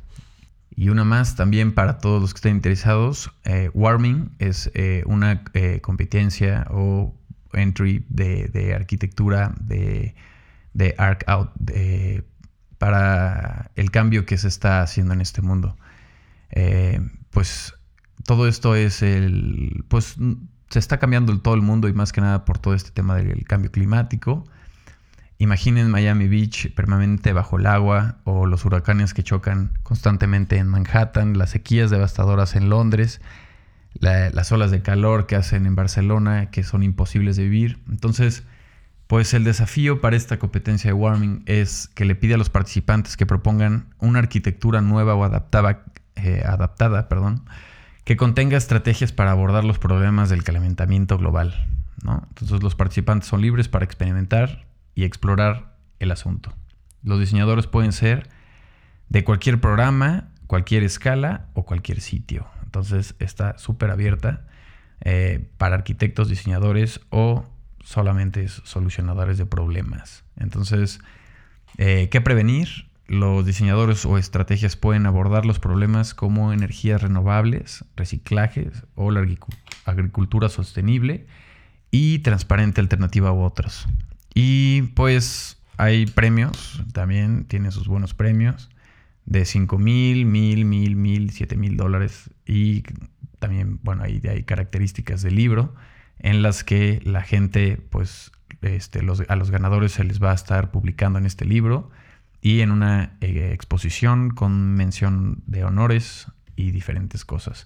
Y 0.75 0.89
una 0.89 1.03
más 1.03 1.35
también 1.35 1.73
para 1.73 1.97
todos 1.97 2.21
los 2.21 2.33
que 2.33 2.38
estén 2.38 2.55
interesados, 2.55 3.31
eh, 3.43 3.69
Warming 3.73 4.31
es 4.39 4.71
eh, 4.73 5.03
una 5.05 5.43
competencia 5.81 6.65
o 6.69 7.13
entry 7.53 8.05
de, 8.07 8.73
arquitectura 8.75 9.53
de, 9.59 10.15
de 10.73 10.95
Arc 10.97 11.23
Out 11.27 11.51
para 12.77 13.71
el 13.75 13.91
cambio 13.91 14.25
que 14.25 14.38
se 14.38 14.47
está 14.47 14.81
haciendo 14.81 15.13
en 15.13 15.21
este 15.21 15.41
mundo. 15.41 15.75
pues 17.31 17.73
todo 18.23 18.47
esto 18.47 18.75
es 18.75 19.01
el, 19.01 19.83
pues 19.88 20.15
se 20.69 20.79
está 20.79 20.99
cambiando 20.99 21.38
todo 21.39 21.55
el 21.55 21.61
mundo 21.61 21.88
y 21.88 21.93
más 21.93 22.11
que 22.13 22.21
nada 22.21 22.45
por 22.45 22.59
todo 22.59 22.73
este 22.73 22.91
tema 22.91 23.15
del 23.15 23.43
cambio 23.45 23.71
climático. 23.71 24.45
Imaginen 25.39 25.89
Miami 25.89 26.27
Beach 26.27 26.73
permanente 26.75 27.31
bajo 27.33 27.57
el 27.57 27.65
agua 27.65 28.17
o 28.25 28.45
los 28.45 28.65
huracanes 28.65 29.13
que 29.13 29.23
chocan 29.23 29.71
constantemente 29.83 30.57
en 30.57 30.67
Manhattan, 30.67 31.38
las 31.38 31.51
sequías 31.51 31.89
devastadoras 31.89 32.55
en 32.55 32.69
Londres, 32.69 33.21
las 34.01 34.51
olas 34.51 34.69
de 34.69 34.81
calor 34.81 35.27
que 35.27 35.35
hacen 35.35 35.65
en 35.65 35.75
Barcelona 35.75 36.51
que 36.51 36.63
son 36.63 36.83
imposibles 36.83 37.38
de 37.38 37.43
vivir. 37.43 37.79
Entonces, 37.89 38.43
pues 39.07 39.33
el 39.33 39.43
desafío 39.43 40.01
para 40.01 40.17
esta 40.17 40.38
competencia 40.38 40.89
de 40.89 40.93
warming 40.93 41.43
es 41.45 41.88
que 41.95 42.05
le 42.05 42.15
pide 42.15 42.35
a 42.35 42.38
los 42.38 42.49
participantes 42.49 43.17
que 43.17 43.25
propongan 43.25 43.88
una 43.97 44.19
arquitectura 44.19 44.81
nueva 44.81 45.15
o 45.15 45.23
adaptada, 45.23 45.83
eh, 46.15 46.43
adaptada 46.45 47.07
perdón, 47.09 47.45
que 48.09 48.17
contenga 48.17 48.57
estrategias 48.57 49.11
para 49.11 49.29
abordar 49.29 49.63
los 49.63 49.77
problemas 49.77 50.29
del 50.29 50.43
calentamiento 50.43 51.19
global. 51.19 51.67
Entonces 52.01 52.63
los 52.63 52.73
participantes 52.73 53.29
son 53.29 53.39
libres 53.39 53.67
para 53.67 53.85
experimentar 53.85 54.65
y 54.95 55.03
explorar 55.03 55.75
el 55.99 56.09
asunto. 56.09 56.51
Los 57.03 57.19
diseñadores 57.19 57.67
pueden 57.67 57.91
ser 57.91 58.27
de 59.09 59.23
cualquier 59.23 59.61
programa, 59.61 60.29
cualquier 60.47 60.81
escala 60.81 61.49
o 61.53 61.67
cualquier 61.67 62.01
sitio. 62.01 62.47
Entonces 62.63 63.13
está 63.19 63.59
súper 63.59 63.91
abierta 63.91 64.47
eh, 65.01 65.47
para 65.59 65.75
arquitectos, 65.75 66.29
diseñadores 66.29 67.01
o 67.11 67.45
solamente 67.83 68.47
solucionadores 68.47 69.37
de 69.37 69.45
problemas. 69.45 70.23
Entonces, 70.35 70.99
eh, 71.77 72.09
¿qué 72.09 72.21
prevenir? 72.21 72.88
Los 73.09 73.43
diseñadores 73.43 74.05
o 74.05 74.19
estrategias 74.19 74.75
pueden 74.75 75.07
abordar 75.07 75.43
los 75.43 75.57
problemas 75.57 76.13
como 76.13 76.53
energías 76.53 77.01
renovables, 77.01 77.83
reciclajes 77.95 78.83
o 78.93 79.09
la 79.09 79.25
agricultura 79.85 80.47
sostenible 80.47 81.25
y 81.89 82.19
transparente 82.19 82.81
alternativa 82.81 83.31
u 83.33 83.41
otras. 83.41 83.87
Y 84.35 84.83
pues 84.93 85.57
hay 85.77 86.05
premios, 86.05 86.83
también 86.93 87.45
tiene 87.45 87.71
sus 87.71 87.87
buenos 87.87 88.13
premios 88.13 88.69
de 89.25 89.43
5 89.43 89.79
mil, 89.79 90.27
mil, 90.27 90.65
mil, 90.65 90.95
mil, 90.95 91.31
7 91.31 91.57
mil 91.57 91.77
dólares. 91.77 92.29
Y 92.45 92.83
también, 93.39 93.79
bueno, 93.81 94.03
ahí 94.03 94.21
hay 94.29 94.43
características 94.43 95.23
del 95.23 95.33
libro 95.33 95.73
en 96.19 96.43
las 96.43 96.63
que 96.63 97.01
la 97.03 97.23
gente, 97.23 97.81
pues, 97.89 98.31
este, 98.61 98.99
a 98.99 99.35
los 99.35 99.49
ganadores 99.49 99.93
se 99.93 100.03
les 100.03 100.21
va 100.21 100.29
a 100.29 100.35
estar 100.35 100.69
publicando 100.69 101.17
en 101.17 101.25
este 101.25 101.45
libro 101.45 101.89
y 102.41 102.62
en 102.62 102.72
una 102.72 103.17
eh, 103.22 103.51
exposición 103.53 104.29
con 104.29 104.75
mención 104.75 105.43
de 105.46 105.65
honores 105.65 106.27
y 106.55 106.72
diferentes 106.72 107.25
cosas. 107.25 107.65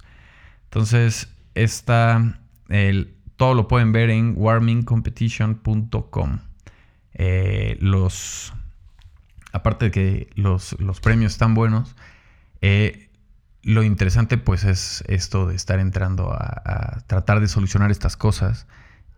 Entonces, 0.66 1.34
esta, 1.54 2.40
el, 2.70 3.16
todo 3.38 3.54
lo 3.54 3.68
pueden 3.68 3.92
ver 3.92 4.10
en 4.10 4.34
warmingcompetition.com. 4.36 6.40
Eh, 7.16 7.78
los, 7.80 8.52
aparte 9.52 9.86
de 9.86 9.92
que 9.92 10.32
los, 10.36 10.76
premios 11.02 11.34
están 11.34 11.54
buenos, 11.54 11.96
eh, 12.62 13.12
lo 13.62 13.84
interesante 13.84 14.40
pues 14.40 14.64
es 14.64 15.04
esto 15.08 15.46
de 15.48 15.56
estar 15.56 15.80
entrando 15.80 16.34
a, 16.34 16.64
a, 16.66 17.02
tratar 17.08 17.40
de 17.40 17.48
solucionar 17.48 17.92
estas 17.92 18.18
cosas. 18.18 18.66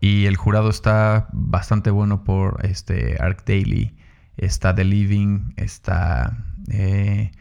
Y 0.02 0.26
el 0.26 0.36
jurado 0.36 0.70
está 0.70 1.30
bastante 1.32 1.90
bueno 1.90 2.26
por 2.26 2.60
este 2.66 3.16
Arc 3.20 3.46
Daily 3.46 3.96
está 4.38 4.74
The 4.75 4.84
Living, 4.84 5.54
está 5.58 6.38
eh, 6.70 7.32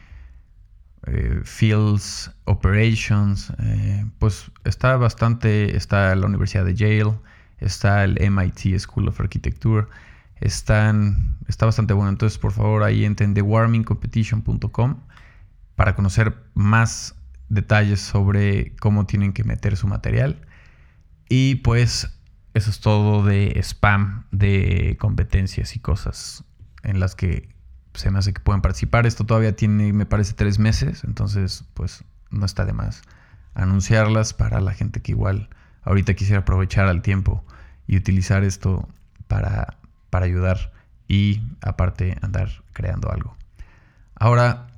eh, 1.07 1.41
Fields 1.45 2.31
Operations, 2.45 3.53
eh, 3.59 4.07
pues 4.19 4.51
está 4.65 4.97
bastante, 4.97 5.77
está 5.77 6.15
la 6.15 6.27
Universidad 6.27 6.65
de 6.65 6.75
Yale, 6.75 7.19
está 7.59 8.05
el 8.05 8.19
MIT 8.31 8.79
School 8.79 9.09
of 9.09 9.21
Architecture, 9.21 9.87
están, 10.41 11.37
está 11.49 11.67
bastante 11.67 11.95
bueno. 11.95 12.11
Entonces, 12.11 12.39
por 12.39 12.53
favor, 12.53 12.83
ahí 12.83 13.05
entren 13.05 13.35
thewarmingcompetition.com 13.35 15.01
para 15.75 15.95
conocer 15.95 16.35
más 16.55 17.17
detalles 17.49 18.01
sobre 18.01 18.75
cómo 18.77 19.07
tienen 19.07 19.33
que 19.33 19.45
meter 19.45 19.77
su 19.77 19.87
material. 19.87 20.41
Y 21.29 21.57
pues 21.57 22.19
eso 22.55 22.71
es 22.71 22.81
todo 22.81 23.25
de 23.25 23.59
spam 23.63 24.27
de 24.31 24.97
competencias 25.01 25.77
y 25.77 25.81
cosas 25.81 26.45
en 26.85 27.01
las 27.01 27.15
que 27.15 27.49
se 27.95 28.11
me 28.11 28.19
hace 28.19 28.33
que 28.33 28.41
puedan 28.41 28.63
participar. 28.63 29.07
Esto 29.07 29.25
todavía 29.25 29.57
tiene, 29.57 29.93
me 29.93 30.07
parece, 30.07 30.35
tres 30.35 30.59
meses, 30.59 31.05
entonces 31.05 31.65
pues 31.75 32.05
no 32.31 32.47
está 32.47 32.65
de 32.65 32.73
más 32.73 33.03
anunciarlas 33.55 34.35
para 34.35 34.61
la 34.61 34.73
gente 34.73 35.01
que 35.01 35.13
igual 35.13 35.49
ahorita 35.83 36.15
quisiera 36.15 36.41
aprovechar 36.41 36.87
al 36.87 37.03
tiempo 37.03 37.45
y 37.87 37.97
utilizar 37.97 38.45
esto 38.45 38.89
para, 39.29 39.79
para 40.11 40.27
ayudar 40.27 40.73
y 41.09 41.43
aparte 41.61 42.17
andar 42.23 42.51
creando 42.73 43.11
algo. 43.11 43.37
Ahora, 44.15 44.69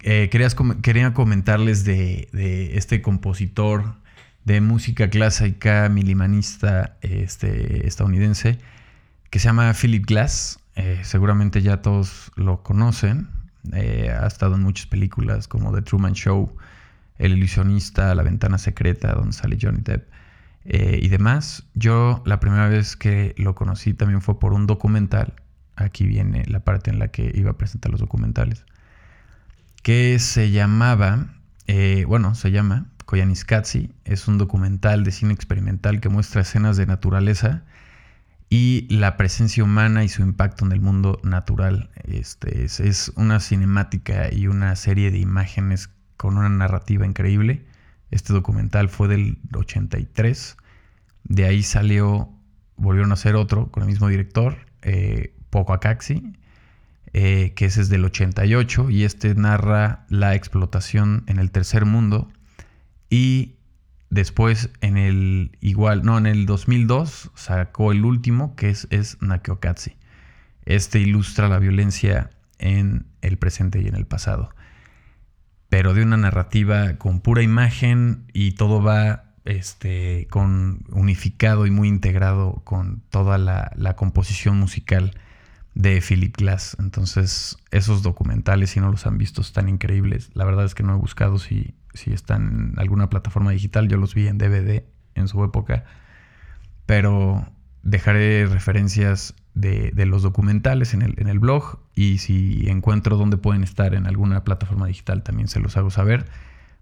eh, 0.00 0.28
quería 0.30 1.14
comentarles 1.14 1.84
de, 1.84 2.28
de, 2.32 2.76
este 2.76 3.02
compositor 3.02 3.96
de 4.44 4.60
música 4.60 5.10
clásica 5.10 5.88
milimanista 5.88 6.96
este, 7.00 7.86
estadounidense 7.86 8.58
que 9.30 9.38
se 9.38 9.46
llama 9.46 9.72
Philip 9.74 10.04
Glass. 10.06 10.60
Eh, 10.76 11.00
seguramente 11.02 11.62
ya 11.62 11.82
todos 11.82 12.30
lo 12.36 12.62
conocen. 12.62 13.28
Eh, 13.72 14.10
ha 14.10 14.26
estado 14.26 14.54
en 14.54 14.62
muchas 14.62 14.86
películas 14.86 15.48
como 15.48 15.74
The 15.74 15.82
Truman 15.82 16.12
Show, 16.12 16.54
El 17.18 17.32
ilusionista, 17.32 18.14
La 18.14 18.22
ventana 18.22 18.58
secreta, 18.58 19.12
donde 19.14 19.32
sale 19.32 19.58
Johnny 19.60 19.80
Depp 19.82 20.08
eh, 20.66 21.00
y 21.02 21.08
demás. 21.08 21.64
Yo 21.74 22.22
la 22.26 22.40
primera 22.40 22.68
vez 22.68 22.96
que 22.96 23.34
lo 23.38 23.54
conocí 23.54 23.94
también 23.94 24.20
fue 24.20 24.38
por 24.38 24.52
un 24.52 24.66
documental. 24.66 25.34
Aquí 25.76 26.06
viene 26.06 26.44
la 26.46 26.60
parte 26.60 26.90
en 26.90 26.98
la 26.98 27.08
que 27.08 27.32
iba 27.34 27.50
a 27.50 27.58
presentar 27.58 27.90
los 27.90 28.00
documentales. 28.00 28.64
Que 29.82 30.18
se 30.18 30.50
llamaba, 30.50 31.26
bueno, 32.06 32.34
se 32.34 32.50
llama. 32.50 32.86
Es 34.04 34.26
un 34.26 34.36
documental 34.38 35.04
de 35.04 35.12
cine 35.12 35.32
experimental 35.32 36.00
que 36.00 36.08
muestra 36.08 36.40
escenas 36.42 36.76
de 36.76 36.86
naturaleza 36.86 37.62
y 38.48 38.86
la 38.90 39.16
presencia 39.16 39.64
humana 39.64 40.04
y 40.04 40.08
su 40.08 40.22
impacto 40.22 40.64
en 40.64 40.72
el 40.72 40.80
mundo 40.80 41.20
natural. 41.22 41.90
Este, 42.04 42.64
es, 42.64 43.12
una 43.16 43.40
cinemática 43.40 44.32
y 44.32 44.46
una 44.46 44.76
serie 44.76 45.10
de 45.10 45.18
imágenes 45.18 45.90
con 46.16 46.38
una 46.38 46.48
narrativa 46.48 47.06
increíble. 47.06 47.64
Este 48.10 48.32
documental 48.32 48.88
fue 48.88 49.08
del 49.08 49.38
83. 49.54 50.56
De 51.24 51.44
ahí 51.44 51.62
salió, 51.62 52.30
volvieron 52.76 53.10
a 53.10 53.14
hacer 53.14 53.34
otro 53.34 53.70
con 53.72 53.82
el 53.82 53.88
mismo 53.88 54.08
director, 54.08 54.56
eh, 54.82 55.34
Poco 55.50 55.72
Acaxi. 55.72 56.32
eh, 57.12 57.52
que 57.56 57.66
ese 57.66 57.80
es 57.80 57.88
del 57.88 58.04
88 58.04 58.90
y 58.90 59.04
este 59.04 59.34
narra 59.34 60.04
la 60.08 60.34
explotación 60.34 61.24
en 61.26 61.38
el 61.38 61.50
tercer 61.50 61.86
mundo 61.86 62.28
y 63.08 63.55
después 64.10 64.70
en 64.80 64.96
el 64.96 65.56
igual, 65.60 66.04
no, 66.04 66.18
en 66.18 66.26
el 66.26 66.46
2002 66.46 67.30
sacó 67.34 67.92
el 67.92 68.04
último 68.04 68.54
que 68.56 68.70
es, 68.70 68.86
es 68.90 69.20
Nakiokatsi. 69.20 69.96
Este 70.64 70.98
ilustra 71.00 71.48
la 71.48 71.58
violencia 71.58 72.30
en 72.58 73.06
el 73.20 73.36
presente 73.38 73.80
y 73.80 73.86
en 73.86 73.94
el 73.94 74.06
pasado, 74.06 74.50
pero 75.68 75.94
de 75.94 76.02
una 76.02 76.16
narrativa 76.16 76.96
con 76.96 77.20
pura 77.20 77.42
imagen 77.42 78.24
y 78.32 78.52
todo 78.52 78.82
va 78.82 79.24
este, 79.44 80.26
con 80.30 80.84
unificado 80.90 81.66
y 81.66 81.70
muy 81.70 81.88
integrado 81.88 82.62
con 82.64 83.02
toda 83.10 83.38
la, 83.38 83.70
la 83.76 83.94
composición 83.94 84.58
musical 84.58 85.12
de 85.74 86.00
Philip 86.00 86.36
Glass. 86.36 86.76
Entonces, 86.80 87.56
esos 87.70 88.02
documentales, 88.02 88.70
si 88.70 88.80
no 88.80 88.90
los 88.90 89.06
han 89.06 89.18
visto, 89.18 89.42
están 89.42 89.68
increíbles. 89.68 90.30
La 90.34 90.44
verdad 90.44 90.64
es 90.64 90.74
que 90.74 90.82
no 90.82 90.94
he 90.94 90.98
buscado 90.98 91.38
si, 91.38 91.74
si 91.96 92.12
están 92.12 92.72
en 92.72 92.78
alguna 92.78 93.10
plataforma 93.10 93.50
digital. 93.50 93.88
Yo 93.88 93.96
los 93.96 94.14
vi 94.14 94.28
en 94.28 94.38
DVD 94.38 94.84
en 95.14 95.28
su 95.28 95.42
época. 95.44 95.84
Pero 96.86 97.46
dejaré 97.82 98.46
referencias 98.46 99.34
de, 99.54 99.92
los 100.06 100.22
documentales 100.22 100.94
en 100.94 101.02
el, 101.02 101.14
en 101.18 101.28
el, 101.28 101.38
blog. 101.38 101.78
Y 101.94 102.18
si 102.18 102.68
encuentro 102.68 103.16
dónde 103.16 103.36
pueden 103.36 103.62
estar 103.64 103.94
en 103.94 104.06
alguna 104.06 104.44
plataforma 104.44 104.86
digital, 104.86 105.22
también 105.22 105.48
se 105.48 105.60
los 105.60 105.76
hago 105.76 105.90
saber. 105.90 106.26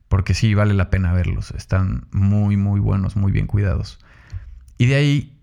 Porque 0.09 0.35
sí, 0.35 0.55
vale 0.55 0.75
la 0.75 0.91
pena 0.91 1.13
verlos. 1.13 1.53
Están 1.53 2.07
muy, 2.13 2.57
muy 2.57 2.81
buenos, 2.81 3.17
muy 3.17 3.33
bien 3.33 3.47
cuidados. 3.47 3.99
Y 4.77 4.87
de 4.87 4.95
ahí 4.97 5.35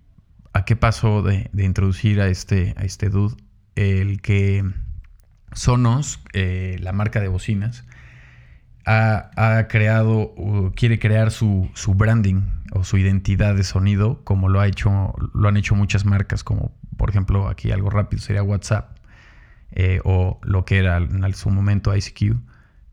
¿A 0.54 0.66
qué 0.66 0.76
pasó 0.76 1.22
de, 1.22 1.50
introducir 1.54 2.20
a 2.20 2.28
este, 2.28 2.74
a 2.78 2.84
este 2.84 3.10
dude? 3.10 3.36
El 3.76 4.22
que 4.22 4.70
Sonos, 5.54 6.20
eh, 6.34 6.78
la 6.82 6.92
marca 6.92 7.22
de 7.22 7.30
bocinas, 7.30 7.86
ha, 8.86 9.68
creado, 9.70 10.34
quiere 10.76 11.00
crear 11.00 11.32
su, 11.32 11.70
branding 11.96 12.42
o 12.72 12.84
su 12.84 12.98
identidad 12.98 13.56
de 13.56 13.64
sonido, 13.64 14.24
como 14.24 14.50
lo, 14.50 14.60
ha 14.60 14.68
hecho, 14.68 15.14
lo 15.34 15.48
han 15.48 15.58
hecho 15.58 15.76
muchas 15.76 16.06
marcas, 16.06 16.44
como 16.44 16.72
por 16.98 17.10
ejemplo 17.10 17.48
aquí 17.48 17.72
algo 17.72 17.90
rápido 17.90 18.22
sería 18.22 18.44
WhatsApp, 18.44 18.98
eh, 19.72 20.02
o 20.04 20.40
lo 20.44 20.66
que 20.66 20.78
era 20.78 20.98
en 20.98 21.34
su 21.34 21.50
momento 21.50 21.96
ICQ. 21.96 22.38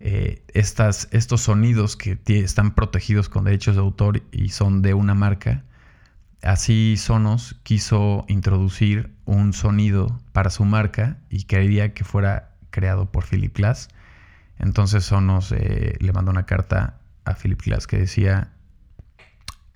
Eh, 0.01 0.45
estas, 0.55 1.09
estos 1.11 1.41
sonidos 1.41 1.97
que 1.97 2.19
están 2.27 2.75
protegidos 2.75 3.29
con 3.29 3.45
derechos 3.45 3.75
de 3.75 3.81
autor 3.81 4.23
y 4.31 4.51
son 4.51 4.81
de 4.81 4.95
una 4.95 5.15
marca, 5.15 5.65
Así 6.43 6.97
Sonos 6.97 7.57
quiso 7.65 8.25
introducir 8.29 9.11
un 9.25 9.53
sonido 9.53 10.21
para 10.33 10.51
su 10.51 10.65
marca 10.65 11.19
y 11.31 11.45
quería 11.45 11.95
que 11.95 12.05
fuera 12.05 12.51
creado 12.71 13.11
por 13.11 13.25
Philip 13.25 13.57
Glass. 13.57 13.89
Entonces 14.59 15.05
Sonos 15.05 15.53
eh, 15.53 15.97
le 16.01 16.13
mandó 16.13 16.31
una 16.31 16.47
carta 16.47 16.99
a 17.25 17.35
Philip 17.35 17.61
Glass 17.63 17.87
que 17.87 17.99
decía, 17.99 18.53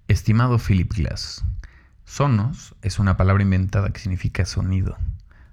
estimado 0.08 0.58
Philip 0.58 0.92
Glass, 0.92 1.44
Sonos 2.04 2.74
es 2.82 2.98
una 2.98 3.16
palabra 3.16 3.42
inventada 3.42 3.90
que 3.90 4.00
significa 4.00 4.44
sonido. 4.44 4.96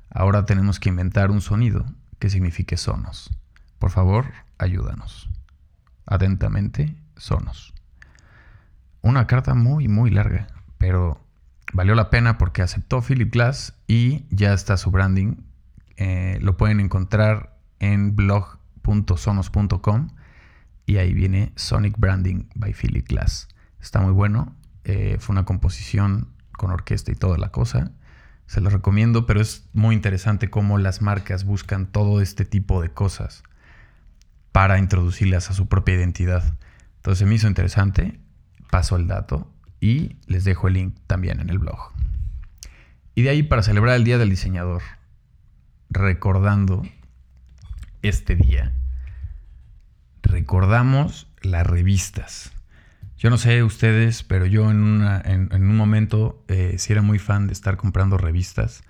Ahora 0.10 0.46
tenemos 0.46 0.80
que 0.80 0.90
inventar 0.90 1.32
un 1.32 1.42
sonido 1.42 1.86
que 2.18 2.30
signifique 2.30 2.78
sonos. 2.78 3.30
Por 3.78 3.92
favor, 3.92 4.26
ayúdanos. 4.58 5.30
Atentamente, 6.06 6.96
Sonos. 7.16 7.74
Una 9.02 9.28
carta 9.28 9.54
muy, 9.54 9.88
muy 9.88 10.10
larga 10.10 10.48
pero 10.80 11.22
valió 11.74 11.94
la 11.94 12.10
pena 12.10 12.40
porque 12.40 12.64
aceptó 12.64 13.04
Philip 13.04 13.32
Glass 13.32 13.76
y 13.86 14.26
ya 14.32 14.54
está 14.54 14.78
su 14.78 14.90
branding. 14.90 15.36
Eh, 15.98 16.40
lo 16.42 16.58
pueden 16.58 16.80
encontrar 16.80 17.58
en 17.80 18.16
blog.sonos.com 18.84 20.10
y 20.86 20.98
ahí 20.98 21.14
viene 21.14 21.54
Sonic 21.56 21.98
Branding 21.98 22.46
by 22.56 22.74
Philip 22.74 23.08
Glass. 23.08 23.48
Está 23.80 24.02
muy 24.02 24.12
bueno. 24.12 24.56
Eh, 24.84 25.18
fue 25.20 25.34
una 25.34 25.46
composición 25.46 26.30
con 26.54 26.72
orquesta 26.72 27.12
y 27.12 27.16
toda 27.16 27.38
la 27.38 27.52
cosa. 27.52 27.92
Se 28.48 28.62
lo 28.62 28.70
recomiendo, 28.70 29.26
pero 29.26 29.40
es 29.40 29.70
muy 29.74 29.96
interesante 29.96 30.50
cómo 30.50 30.78
las 30.80 31.02
marcas 31.02 31.46
buscan 31.46 31.86
todo 31.86 32.22
este 32.22 32.44
tipo 32.46 32.82
de 32.82 32.90
cosas 32.90 33.44
para 34.52 34.80
introducirlas 34.80 35.52
a 35.52 35.54
su 35.54 35.68
propia 35.68 35.96
identidad. 35.96 36.58
Entonces 36.98 37.28
me 37.28 37.36
hizo 37.36 37.48
interesante. 37.48 38.20
Paso 38.72 38.96
el 38.96 39.08
dato 39.08 39.52
y 39.80 40.18
les 40.28 40.44
dejo 40.44 40.68
el 40.68 40.76
link 40.76 40.96
también 41.08 41.40
en 41.40 41.50
el 41.50 41.60
blog. 41.60 41.92
Y 43.16 43.24
de 43.24 43.30
ahí 43.30 43.44
para 43.44 43.64
celebrar 43.64 43.96
el 43.96 44.04
Día 44.04 44.18
del 44.18 44.30
Diseñador, 44.30 44.82
recordando 45.90 46.84
este 48.02 48.36
día, 48.36 48.74
recordamos 50.22 51.28
las 51.42 51.66
revistas. 51.66 52.52
Yo 53.18 53.30
no 53.30 53.38
sé 53.38 53.64
ustedes, 53.64 54.24
pero 54.24 54.46
yo 54.46 54.72
en, 54.72 54.80
un 54.82 55.76
momento 55.76 56.44
eh, 56.48 56.76
sí 56.78 56.94
era 56.94 57.02
muy 57.02 57.20
fan 57.20 57.48
de 57.48 57.54
estar 57.54 57.76
comprando 57.76 58.18
revistas 58.18 58.84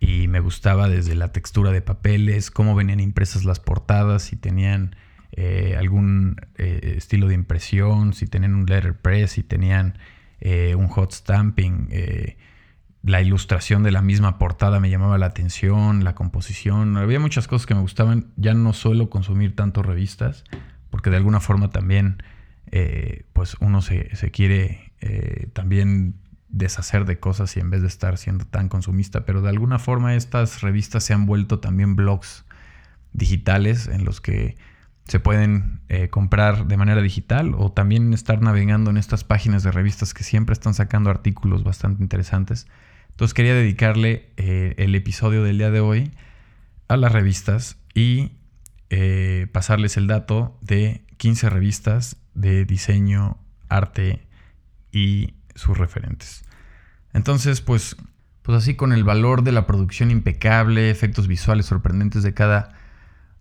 y 0.00 0.28
me 0.28 0.40
gustaba 0.40 0.88
desde 0.88 1.14
la 1.14 1.32
textura 1.32 1.72
de 1.72 1.82
papeles, 1.82 2.50
cómo 2.50 2.74
venían 2.74 3.00
impresas 3.00 3.44
las 3.44 3.60
portadas, 3.60 4.22
si 4.22 4.36
tenían 4.36 4.96
eh, 5.32 5.76
algún 5.78 6.36
eh, 6.56 6.94
estilo 6.96 7.28
de 7.28 7.34
impresión, 7.34 8.12
si 8.14 8.26
tenían 8.26 8.54
un 8.54 8.66
letterpress, 8.66 9.32
si 9.32 9.42
tenían 9.42 9.98
eh, 10.40 10.74
un 10.74 10.88
hot 10.88 11.12
stamping, 11.12 11.88
la 13.06 13.22
ilustración 13.22 13.82
de 13.82 13.92
la 13.92 14.02
misma 14.02 14.36
portada 14.36 14.80
me 14.80 14.90
llamaba 14.90 15.16
la 15.16 15.26
atención, 15.26 16.04
la 16.04 16.14
composición, 16.14 16.96
había 16.96 17.20
muchas 17.20 17.46
cosas 17.46 17.66
que 17.66 17.74
me 17.74 17.80
gustaban, 17.80 18.26
ya 18.36 18.52
no 18.52 18.72
suelo 18.72 19.10
consumir 19.10 19.54
tanto 19.54 19.82
revistas, 19.82 20.44
porque 20.90 21.10
de 21.10 21.16
alguna 21.16 21.40
forma 21.40 21.70
también 21.70 22.22
eh, 22.72 23.24
pues 23.32 23.56
uno 23.60 23.80
se, 23.80 24.08
quiere 24.32 24.92
también 25.52 26.14
deshacer 26.48 27.04
de 27.04 27.20
cosas 27.20 27.56
y 27.56 27.60
en 27.60 27.70
vez 27.70 27.82
de 27.82 27.88
estar 27.88 28.18
siendo 28.18 28.44
tan 28.44 28.68
consumista, 28.68 29.24
pero 29.24 29.40
de 29.40 29.50
alguna 29.50 29.78
forma 29.78 30.14
estas 30.14 30.62
revistas 30.62 31.04
se 31.04 31.14
han 31.14 31.26
vuelto 31.26 31.60
también 31.60 31.94
blogs 31.96 32.44
digitales 33.12 33.86
en 33.86 34.04
los 34.04 34.20
que 34.20 34.56
se 35.06 35.20
pueden 35.20 35.80
eh, 35.88 36.08
comprar 36.08 36.66
de 36.66 36.76
manera 36.76 37.00
digital 37.00 37.54
o 37.56 37.70
también 37.70 38.12
estar 38.12 38.42
navegando 38.42 38.90
en 38.90 38.96
estas 38.96 39.22
páginas 39.22 39.62
de 39.62 39.70
revistas 39.70 40.14
que 40.14 40.24
siempre 40.24 40.52
están 40.52 40.74
sacando 40.74 41.10
artículos 41.10 41.62
bastante 41.62 42.02
interesantes. 42.02 42.66
Entonces 43.16 43.32
quería 43.32 43.54
dedicarle 43.54 44.30
eh, 44.36 44.74
el 44.76 44.94
episodio 44.94 45.42
del 45.42 45.56
día 45.56 45.70
de 45.70 45.80
hoy 45.80 46.12
a 46.86 46.98
las 46.98 47.12
revistas 47.12 47.78
y 47.94 48.32
eh, 48.90 49.46
pasarles 49.52 49.96
el 49.96 50.06
dato 50.06 50.58
de 50.60 51.02
15 51.16 51.48
revistas 51.48 52.18
de 52.34 52.66
diseño, 52.66 53.38
arte 53.70 54.26
y 54.92 55.32
sus 55.54 55.78
referentes. 55.78 56.44
Entonces, 57.14 57.62
pues, 57.62 57.96
pues 58.42 58.58
así 58.58 58.74
con 58.74 58.92
el 58.92 59.02
valor 59.02 59.44
de 59.44 59.52
la 59.52 59.66
producción 59.66 60.10
impecable, 60.10 60.90
efectos 60.90 61.26
visuales 61.26 61.64
sorprendentes 61.64 62.22
de 62.22 62.34
cada 62.34 62.74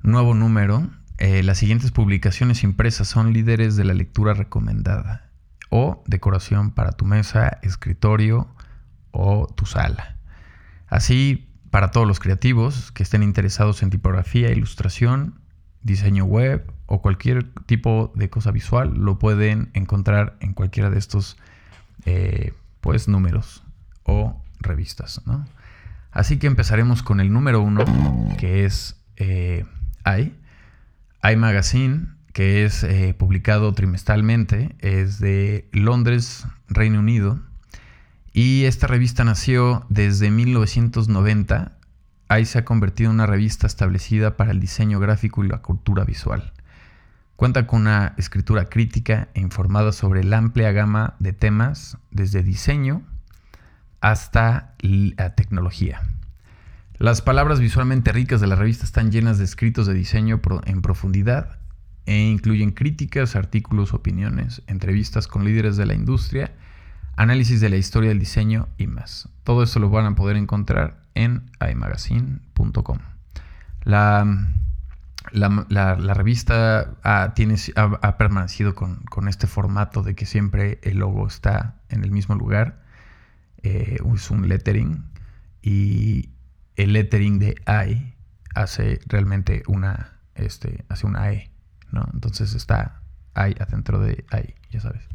nuevo 0.01 0.35
número, 0.35 0.89
eh, 1.17 1.43
las 1.43 1.57
siguientes 1.57 1.91
publicaciones 1.91 2.63
impresas 2.63 3.09
son 3.09 3.33
líderes 3.33 3.75
de 3.75 3.83
la 3.83 3.93
lectura 3.93 4.33
recomendada 4.35 5.31
o 5.69 6.01
decoración 6.07 6.71
para 6.71 6.93
tu 6.93 7.03
mesa, 7.03 7.59
escritorio 7.61 8.55
o 9.15 9.47
tu 9.47 9.65
sala. 9.65 10.17
Así, 10.87 11.49
para 11.71 11.91
todos 11.91 12.07
los 12.07 12.19
creativos 12.19 12.91
que 12.91 13.03
estén 13.03 13.23
interesados 13.23 13.81
en 13.81 13.89
tipografía, 13.89 14.51
ilustración, 14.51 15.39
diseño 15.81 16.25
web 16.25 16.71
o 16.85 17.01
cualquier 17.01 17.43
tipo 17.65 18.11
de 18.15 18.29
cosa 18.29 18.51
visual, 18.51 18.93
lo 18.93 19.17
pueden 19.17 19.69
encontrar 19.73 20.35
en 20.41 20.53
cualquiera 20.53 20.89
de 20.89 20.99
estos 20.99 21.37
eh, 22.05 22.53
pues, 22.81 23.07
números 23.07 23.63
o 24.03 24.41
revistas. 24.59 25.21
Así 26.11 26.37
que 26.37 26.47
empezaremos 26.47 27.03
con 27.03 27.19
el 27.19 27.31
número 27.31 27.61
uno, 27.61 27.85
que 28.37 28.65
es 28.65 28.97
eh, 29.17 29.65
I 30.05 30.33
iMagazine, 31.23 32.07
que 32.33 32.65
es 32.65 32.83
eh, 32.83 33.15
publicado 33.17 33.73
trimestralmente, 33.73 34.75
es 34.79 35.19
de 35.19 35.67
Londres, 35.71 36.45
Reino 36.67 36.99
Unido. 36.99 37.39
Y 38.37 38.65
esta 38.65 38.87
revista 38.87 39.23
nació 39.23 39.85
desde 39.87 40.29
1990. 40.29 41.71
Ahí 42.27 42.43
se 42.43 42.59
ha 42.59 42.65
convertido 42.65 43.09
en 43.09 43.15
una 43.15 43.27
revista 43.27 43.65
establecida 43.65 44.35
para 44.35 44.51
el 44.51 44.59
diseño 44.59 44.99
gráfico 44.99 45.45
y 45.45 45.47
la 45.47 45.61
cultura 45.61 46.03
visual. 46.03 46.51
Cuenta 47.37 47.65
con 47.65 47.83
una 47.83 48.13
escritura 48.17 48.65
crítica 48.65 49.29
e 49.35 49.39
informada 49.39 49.93
sobre 49.93 50.25
la 50.25 50.39
amplia 50.39 50.73
gama 50.73 51.15
de 51.19 51.31
temas, 51.31 51.97
desde 52.11 52.43
diseño 52.43 53.03
hasta 54.01 54.75
tecnología. 55.37 56.01
Las 56.97 57.21
palabras 57.21 57.61
visualmente 57.61 58.11
ricas 58.11 58.41
de 58.41 58.47
la 58.47 58.57
revista 58.57 58.83
están 58.83 59.13
llenas 59.13 59.37
de 59.37 59.45
escritos 59.45 59.87
de 59.87 59.93
diseño 59.93 60.41
en 60.65 60.81
profundidad 60.81 61.59
e 62.05 62.17
incluyen 62.17 62.71
críticas, 62.71 63.37
artículos, 63.37 63.93
opiniones, 63.93 64.61
entrevistas 64.67 65.29
con 65.29 65.45
líderes 65.45 65.77
de 65.77 65.85
la 65.85 65.93
industria, 65.93 66.51
análisis 67.15 67.61
de 67.61 67.69
la 67.69 67.77
historia 67.77 68.09
del 68.09 68.19
diseño 68.19 68.67
y 68.77 68.87
más. 68.87 69.29
Todo 69.43 69.63
eso 69.63 69.79
lo 69.79 69.89
van 69.89 70.05
a 70.05 70.15
poder 70.15 70.37
encontrar 70.37 70.97
en 71.13 71.49
imagazine.com. 71.59 72.99
La, 73.83 74.25
la, 75.31 76.13
revista 76.13 76.95
ha, 77.03 77.33
tiene, 77.33 77.55
ha, 77.75 78.17
permanecido 78.17 78.75
con, 78.75 79.27
este 79.27 79.47
formato 79.47 80.03
de 80.03 80.15
que 80.15 80.25
siempre 80.25 80.79
el 80.83 80.99
logo 80.99 81.27
está 81.27 81.75
en 81.89 82.03
el 82.03 82.11
mismo 82.11 82.35
lugar. 82.35 82.83
Eh, 83.63 83.97
es 84.13 84.31
un 84.31 84.47
lettering 84.47 85.03
y 85.61 86.29
el 86.75 86.93
lettering 86.93 87.39
de 87.39 87.55
I 87.67 88.13
hace 88.53 88.99
realmente 89.07 89.63
una, 89.67 90.19
este, 90.35 90.85
hace 90.89 91.07
una 91.07 91.31
E, 91.31 91.49
¿no? 91.91 92.07
Entonces 92.13 92.53
está 92.53 93.01
I 93.35 93.55
adentro 93.59 93.99
de 93.99 94.25
I, 94.31 94.53
ya 94.69 94.81
sabes. 94.81 95.07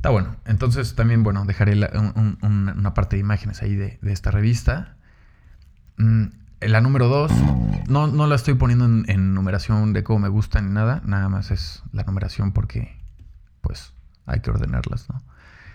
Está 0.00 0.08
bueno. 0.08 0.34
Entonces 0.46 0.94
también, 0.94 1.22
bueno, 1.22 1.44
dejaré 1.44 1.74
una 1.74 2.94
parte 2.94 3.16
de 3.16 3.20
imágenes 3.20 3.60
ahí 3.60 3.74
de, 3.74 3.98
esta 4.04 4.30
revista. 4.30 4.96
Mm, 5.98 6.24
la 6.62 6.80
número 6.80 7.08
2, 7.08 7.30
no, 7.90 8.06
no, 8.06 8.26
la 8.26 8.34
estoy 8.34 8.54
poniendo 8.54 8.86
en, 8.86 9.34
numeración 9.34 9.92
de 9.92 10.02
cómo 10.02 10.20
me 10.20 10.28
gusta 10.30 10.62
ni 10.62 10.70
nada, 10.70 11.02
nada 11.04 11.28
más 11.28 11.50
es 11.50 11.82
la 11.92 12.04
numeración 12.04 12.52
porque 12.52 12.96
pues 13.60 13.92
hay 14.24 14.40
que 14.40 14.48
ordenarlas, 14.48 15.06
¿no? 15.10 15.22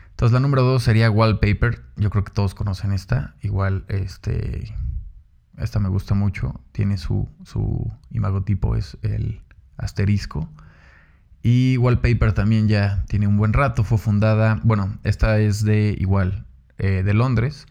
Entonces 0.09 0.33
la 0.33 0.39
número 0.39 0.63
2 0.63 0.81
sería 0.81 1.11
Wallpaper, 1.11 1.83
yo 1.95 2.09
creo 2.09 2.23
que 2.23 2.31
todos 2.31 2.55
conocen 2.55 2.93
esta, 2.93 3.35
igual 3.43 3.85
este, 3.89 4.75
esta 5.59 5.77
me 5.77 5.89
gusta 5.89 6.15
mucho, 6.15 6.61
tiene 6.71 6.97
su, 6.97 7.29
su 7.43 7.93
imagotipo, 8.09 8.75
es 8.75 8.97
el 9.03 9.43
asterisco. 9.77 10.49
Y 11.47 11.77
Wallpaper 11.77 12.33
también 12.33 12.67
ya 12.67 13.05
tiene 13.07 13.27
un 13.27 13.37
buen 13.37 13.53
rato, 13.53 13.83
fue 13.83 13.99
fundada, 13.99 14.59
bueno, 14.63 14.97
esta 15.03 15.37
es 15.37 15.63
de 15.63 15.95
igual, 15.99 16.43
eh, 16.79 17.03
de 17.03 17.13
Londres, 17.13 17.67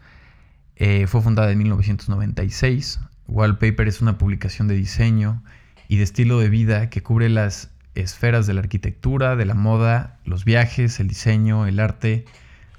eh, 0.77 1.07
fue 1.07 1.21
fundada 1.21 1.51
en 1.51 1.57
1996. 1.57 3.01
Wallpaper 3.27 3.89
es 3.89 3.99
una 4.01 4.17
publicación 4.17 4.69
de 4.69 4.75
diseño 4.75 5.43
y 5.89 5.97
de 5.97 6.03
estilo 6.03 6.39
de 6.39 6.47
vida 6.47 6.89
que 6.89 7.03
cubre 7.03 7.27
las 7.27 7.69
esferas 7.95 8.47
de 8.47 8.53
la 8.53 8.61
arquitectura, 8.61 9.35
de 9.35 9.43
la 9.43 9.55
moda, 9.55 10.19
los 10.23 10.45
viajes, 10.45 11.01
el 11.01 11.09
diseño, 11.09 11.67
el 11.67 11.81
arte, 11.81 12.23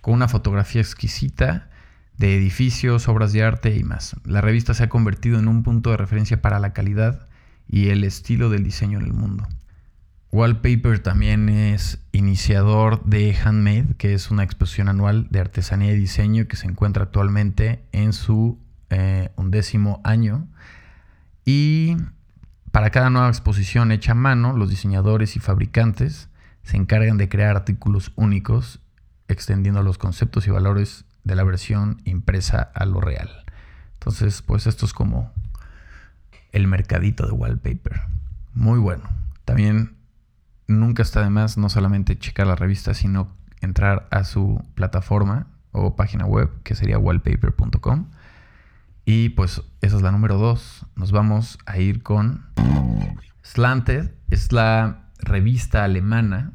con 0.00 0.14
una 0.14 0.28
fotografía 0.28 0.80
exquisita 0.80 1.68
de 2.16 2.38
edificios, 2.38 3.06
obras 3.06 3.34
de 3.34 3.42
arte 3.42 3.76
y 3.76 3.82
más. 3.82 4.16
La 4.24 4.40
revista 4.40 4.72
se 4.72 4.84
ha 4.84 4.88
convertido 4.88 5.38
en 5.38 5.48
un 5.48 5.62
punto 5.62 5.90
de 5.90 5.98
referencia 5.98 6.40
para 6.40 6.58
la 6.58 6.72
calidad 6.72 7.28
y 7.68 7.90
el 7.90 8.02
estilo 8.02 8.48
del 8.48 8.64
diseño 8.64 8.98
en 8.98 9.04
el 9.04 9.12
mundo. 9.12 9.46
Wallpaper 10.36 10.98
también 10.98 11.48
es 11.48 11.98
iniciador 12.12 13.02
de 13.06 13.34
Handmade, 13.34 13.94
que 13.96 14.12
es 14.12 14.30
una 14.30 14.42
exposición 14.42 14.90
anual 14.90 15.28
de 15.30 15.40
artesanía 15.40 15.92
y 15.92 15.96
diseño 15.96 16.46
que 16.46 16.56
se 16.56 16.66
encuentra 16.66 17.04
actualmente 17.04 17.82
en 17.92 18.12
su 18.12 18.58
eh, 18.90 19.30
undécimo 19.36 20.02
año. 20.04 20.46
Y 21.46 21.96
para 22.70 22.90
cada 22.90 23.08
nueva 23.08 23.30
exposición 23.30 23.92
hecha 23.92 24.12
a 24.12 24.14
mano, 24.14 24.52
los 24.52 24.68
diseñadores 24.68 25.36
y 25.36 25.40
fabricantes 25.40 26.28
se 26.64 26.76
encargan 26.76 27.16
de 27.16 27.30
crear 27.30 27.56
artículos 27.56 28.12
únicos, 28.14 28.80
extendiendo 29.28 29.82
los 29.82 29.96
conceptos 29.96 30.46
y 30.46 30.50
valores 30.50 31.06
de 31.24 31.34
la 31.34 31.44
versión 31.44 32.02
impresa 32.04 32.60
a 32.74 32.84
lo 32.84 33.00
real. 33.00 33.30
Entonces, 33.94 34.42
pues 34.42 34.66
esto 34.66 34.84
es 34.84 34.92
como 34.92 35.32
el 36.52 36.66
mercadito 36.66 37.24
de 37.26 37.32
wallpaper. 37.32 38.02
Muy 38.52 38.78
bueno. 38.78 39.08
También 39.46 39.95
nunca 40.66 41.02
está 41.02 41.22
de 41.22 41.30
más 41.30 41.56
no 41.56 41.68
solamente 41.68 42.18
checar 42.18 42.46
la 42.46 42.56
revista, 42.56 42.94
sino 42.94 43.28
entrar 43.60 44.06
a 44.10 44.24
su 44.24 44.62
plataforma 44.74 45.46
o 45.72 45.96
página 45.96 46.26
web, 46.26 46.50
que 46.62 46.74
sería 46.74 46.98
wallpaper.com. 46.98 48.06
Y 49.04 49.30
pues 49.30 49.62
esa 49.82 49.96
es 49.96 50.02
la 50.02 50.10
número 50.10 50.36
dos. 50.36 50.84
Nos 50.96 51.12
vamos 51.12 51.58
a 51.66 51.78
ir 51.78 52.02
con 52.02 52.46
Slanted. 53.42 54.10
Es 54.30 54.52
la 54.52 55.04
revista 55.20 55.84
alemana. 55.84 56.52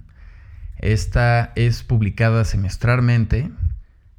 Esta 0.77 1.53
es 1.55 1.83
publicada 1.83 2.43
semestralmente. 2.43 3.51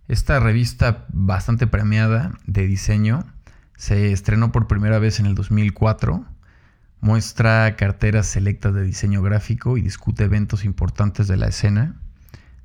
Esta 0.09 0.40
revista 0.40 1.05
bastante 1.12 1.66
premiada 1.66 2.33
de 2.46 2.66
diseño 2.66 3.24
se 3.76 4.12
estrenó 4.12 4.52
por 4.52 4.66
primera 4.66 4.98
vez 4.98 5.20
en 5.20 5.26
el 5.26 5.35
2004 5.35 6.24
Muestra 7.03 7.75
carteras 7.75 8.29
selectas 8.29 8.73
de 8.75 8.85
diseño 8.85 9.23
gráfico 9.23 9.77
y 9.77 9.83
discute 9.83 10.23
eventos 10.23 10.65
importantes 10.65 11.27
de 11.27 11.37
la 11.37 11.49
escena 11.49 11.97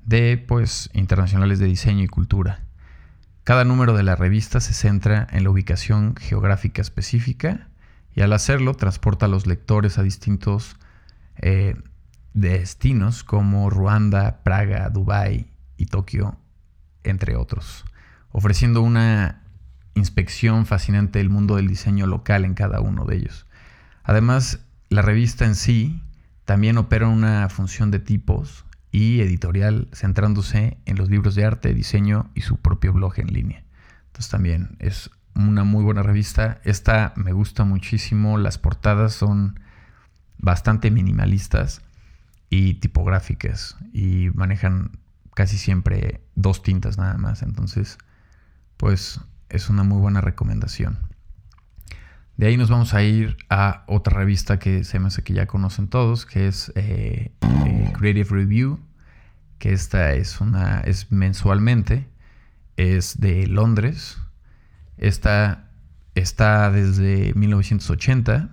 de 0.06 0.38
pues 0.38 0.92
internacionales 0.94 1.58
de 1.58 1.66
diseño 1.66 2.04
y 2.04 2.08
cultura. 2.08 2.60
Cada 3.44 3.64
número 3.64 3.98
de 3.98 4.04
la 4.04 4.16
revista 4.16 4.60
se 4.60 4.74
centra 4.74 5.26
en 5.32 5.44
la 5.44 5.50
ubicación 5.50 6.16
geográfica 6.16 6.84
específica 6.84 7.68
y 8.14 8.22
al 8.22 8.32
hacerlo 8.32 8.76
transporta 8.76 9.26
a 9.26 9.30
los 9.30 9.48
lectores 9.48 9.98
a 9.98 10.04
distintos 10.04 10.76
eh, 11.38 11.74
destinos 12.36 13.24
como 13.24 13.72
Ruanda, 13.72 14.44
Praga, 14.44 14.88
Dubái 14.92 15.48
y 15.78 15.88
Tokio, 15.88 16.38
entre 17.04 17.36
otros, 17.36 17.86
ofreciendo 18.32 18.84
una 18.84 19.42
inspección 19.96 20.68
fascinante 20.68 21.18
del 21.18 21.32
mundo 21.32 21.56
del 21.56 21.68
diseño 21.68 22.06
local 22.06 22.46
en 22.46 22.54
cada 22.54 22.82
uno 22.82 23.06
de 23.06 23.16
ellos. 23.16 23.47
Además, 24.08 24.62
la 24.88 25.02
revista 25.02 25.44
en 25.46 25.56
sí 25.56 26.02
también 26.46 26.78
opera 26.78 27.10
una 27.10 27.50
función 27.50 27.92
de 27.92 28.00
tipos 28.00 28.66
y 28.90 29.20
editorial 29.20 29.90
centrándose 29.92 30.78
en 30.86 30.96
los 30.96 31.10
libros 31.10 31.36
de 31.36 31.44
arte, 31.44 31.74
diseño 31.74 32.32
y 32.34 32.42
su 32.42 32.56
propio 32.56 32.94
blog 32.94 33.20
en 33.20 33.28
línea. 33.28 33.66
Entonces 34.06 34.32
también 34.32 34.78
es 34.80 35.12
una 35.36 35.66
muy 35.66 35.84
buena 35.84 36.04
revista. 36.04 36.62
Esta 36.64 37.12
me 37.18 37.34
gusta 37.34 37.66
muchísimo. 37.66 38.38
Las 38.38 38.58
portadas 38.58 39.12
son 39.12 39.60
bastante 40.38 40.90
minimalistas 40.90 41.82
y 42.50 42.76
tipográficas 42.76 43.76
y 43.92 44.30
manejan 44.34 44.92
casi 45.34 45.58
siempre 45.58 46.22
dos 46.36 46.64
tintas 46.64 46.98
nada 46.98 47.18
más. 47.18 47.42
Entonces, 47.44 47.98
pues 48.78 49.20
es 49.50 49.70
una 49.70 49.84
muy 49.84 50.00
buena 50.00 50.22
recomendación. 50.22 51.07
De 52.38 52.46
ahí 52.46 52.56
nos 52.56 52.70
vamos 52.70 52.94
a 52.94 53.02
ir 53.02 53.36
a 53.50 53.84
otra 53.88 54.16
revista 54.16 54.60
que 54.60 54.84
se 54.84 55.00
me 55.00 55.08
hace 55.08 55.24
que 55.24 55.34
ya 55.34 55.48
conocen 55.48 55.88
todos, 55.88 56.28
que 56.28 56.48
es 56.48 56.72
eh, 56.76 57.32
eh, 57.42 57.94
Creative 57.98 58.30
Review, 58.30 58.80
que 59.58 59.74
esta 59.74 60.14
es 60.14 60.40
una 60.40 60.82
es 60.82 61.12
mensualmente, 61.12 62.08
es 62.76 63.20
de 63.20 63.48
Londres. 63.48 64.20
Esta 65.00 65.72
está 66.14 66.70
desde 66.70 67.34
1980 67.34 68.52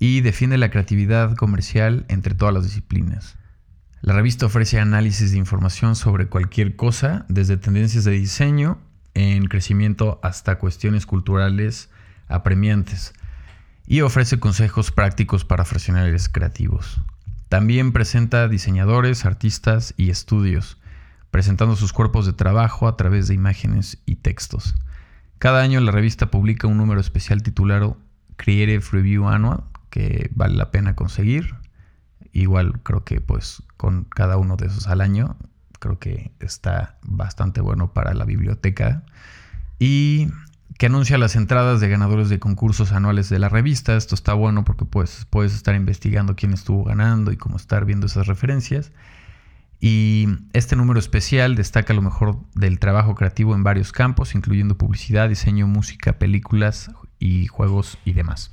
y 0.00 0.20
defiende 0.22 0.58
la 0.58 0.70
creatividad 0.72 1.36
comercial 1.36 2.04
entre 2.08 2.34
todas 2.34 2.52
las 2.52 2.64
disciplinas. 2.64 3.36
La 4.00 4.14
revista 4.14 4.46
ofrece 4.46 4.80
análisis 4.80 5.30
de 5.30 5.38
información 5.38 5.94
sobre 5.94 6.26
cualquier 6.26 6.74
cosa, 6.74 7.24
desde 7.28 7.56
tendencias 7.56 8.02
de 8.02 8.10
diseño 8.10 8.80
en 9.14 9.44
crecimiento 9.44 10.18
hasta 10.24 10.58
cuestiones 10.58 11.06
culturales 11.06 11.88
apremiantes 12.28 13.12
y 13.86 14.00
ofrece 14.00 14.38
consejos 14.38 14.90
prácticos 14.90 15.44
para 15.44 15.64
profesionales 15.64 16.28
creativos. 16.28 17.00
También 17.48 17.92
presenta 17.92 18.48
diseñadores, 18.48 19.26
artistas 19.26 19.92
y 19.96 20.10
estudios, 20.10 20.78
presentando 21.30 21.76
sus 21.76 21.92
cuerpos 21.92 22.24
de 22.26 22.32
trabajo 22.32 22.88
a 22.88 22.96
través 22.96 23.28
de 23.28 23.34
imágenes 23.34 23.98
y 24.06 24.16
textos. 24.16 24.74
Cada 25.38 25.60
año 25.60 25.80
la 25.80 25.92
revista 25.92 26.30
publica 26.30 26.66
un 26.68 26.78
número 26.78 27.00
especial 27.00 27.42
titulado 27.42 27.98
Creative 28.36 28.84
Review 28.92 29.28
Annual, 29.28 29.64
que 29.90 30.30
vale 30.34 30.56
la 30.56 30.70
pena 30.70 30.94
conseguir. 30.94 31.54
Igual 32.32 32.80
creo 32.82 33.04
que 33.04 33.20
pues 33.20 33.62
con 33.76 34.04
cada 34.04 34.36
uno 34.38 34.56
de 34.56 34.66
esos 34.68 34.86
al 34.86 35.00
año, 35.00 35.36
creo 35.78 35.98
que 35.98 36.30
está 36.40 36.96
bastante 37.02 37.60
bueno 37.60 37.92
para 37.92 38.14
la 38.14 38.24
biblioteca. 38.24 39.02
Y 39.78 40.28
que 40.82 40.86
anuncia 40.86 41.16
las 41.16 41.36
entradas 41.36 41.80
de 41.80 41.88
ganadores 41.88 42.28
de 42.28 42.40
concursos 42.40 42.90
anuales 42.90 43.28
de 43.28 43.38
la 43.38 43.48
revista. 43.48 43.94
Esto 43.96 44.16
está 44.16 44.34
bueno 44.34 44.64
porque 44.64 44.84
pues, 44.84 45.28
puedes 45.30 45.54
estar 45.54 45.76
investigando 45.76 46.34
quién 46.34 46.52
estuvo 46.52 46.82
ganando 46.82 47.30
y 47.30 47.36
cómo 47.36 47.56
estar 47.56 47.84
viendo 47.84 48.06
esas 48.06 48.26
referencias. 48.26 48.90
Y 49.78 50.26
este 50.54 50.74
número 50.74 50.98
especial 50.98 51.54
destaca 51.54 51.94
lo 51.94 52.02
mejor 52.02 52.36
del 52.56 52.80
trabajo 52.80 53.14
creativo 53.14 53.54
en 53.54 53.62
varios 53.62 53.92
campos, 53.92 54.34
incluyendo 54.34 54.76
publicidad, 54.76 55.28
diseño, 55.28 55.68
música, 55.68 56.18
películas 56.18 56.90
y 57.20 57.46
juegos 57.46 57.96
y 58.04 58.14
demás. 58.14 58.52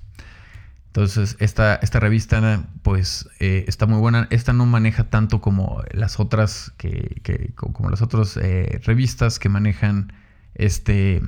Entonces, 0.86 1.36
esta, 1.40 1.78
esta 1.78 2.00
revista, 2.00 2.64
pues, 2.84 3.28
eh, 3.40 3.66
está 3.68 3.88
muy 3.88 3.98
buena. 3.98 4.28
Esta 4.30 4.54
no 4.54 4.68
maneja 4.68 5.10
tanto 5.10 5.42
como 5.42 5.82
las 5.94 6.20
otras, 6.20 6.74
que, 6.78 7.56
como 7.56 7.90
las 7.90 8.04
otras 8.04 8.38
eh, 8.38 8.80
revistas 8.84 9.40
que 9.40 9.50
manejan 9.50 10.14
este, 10.54 11.24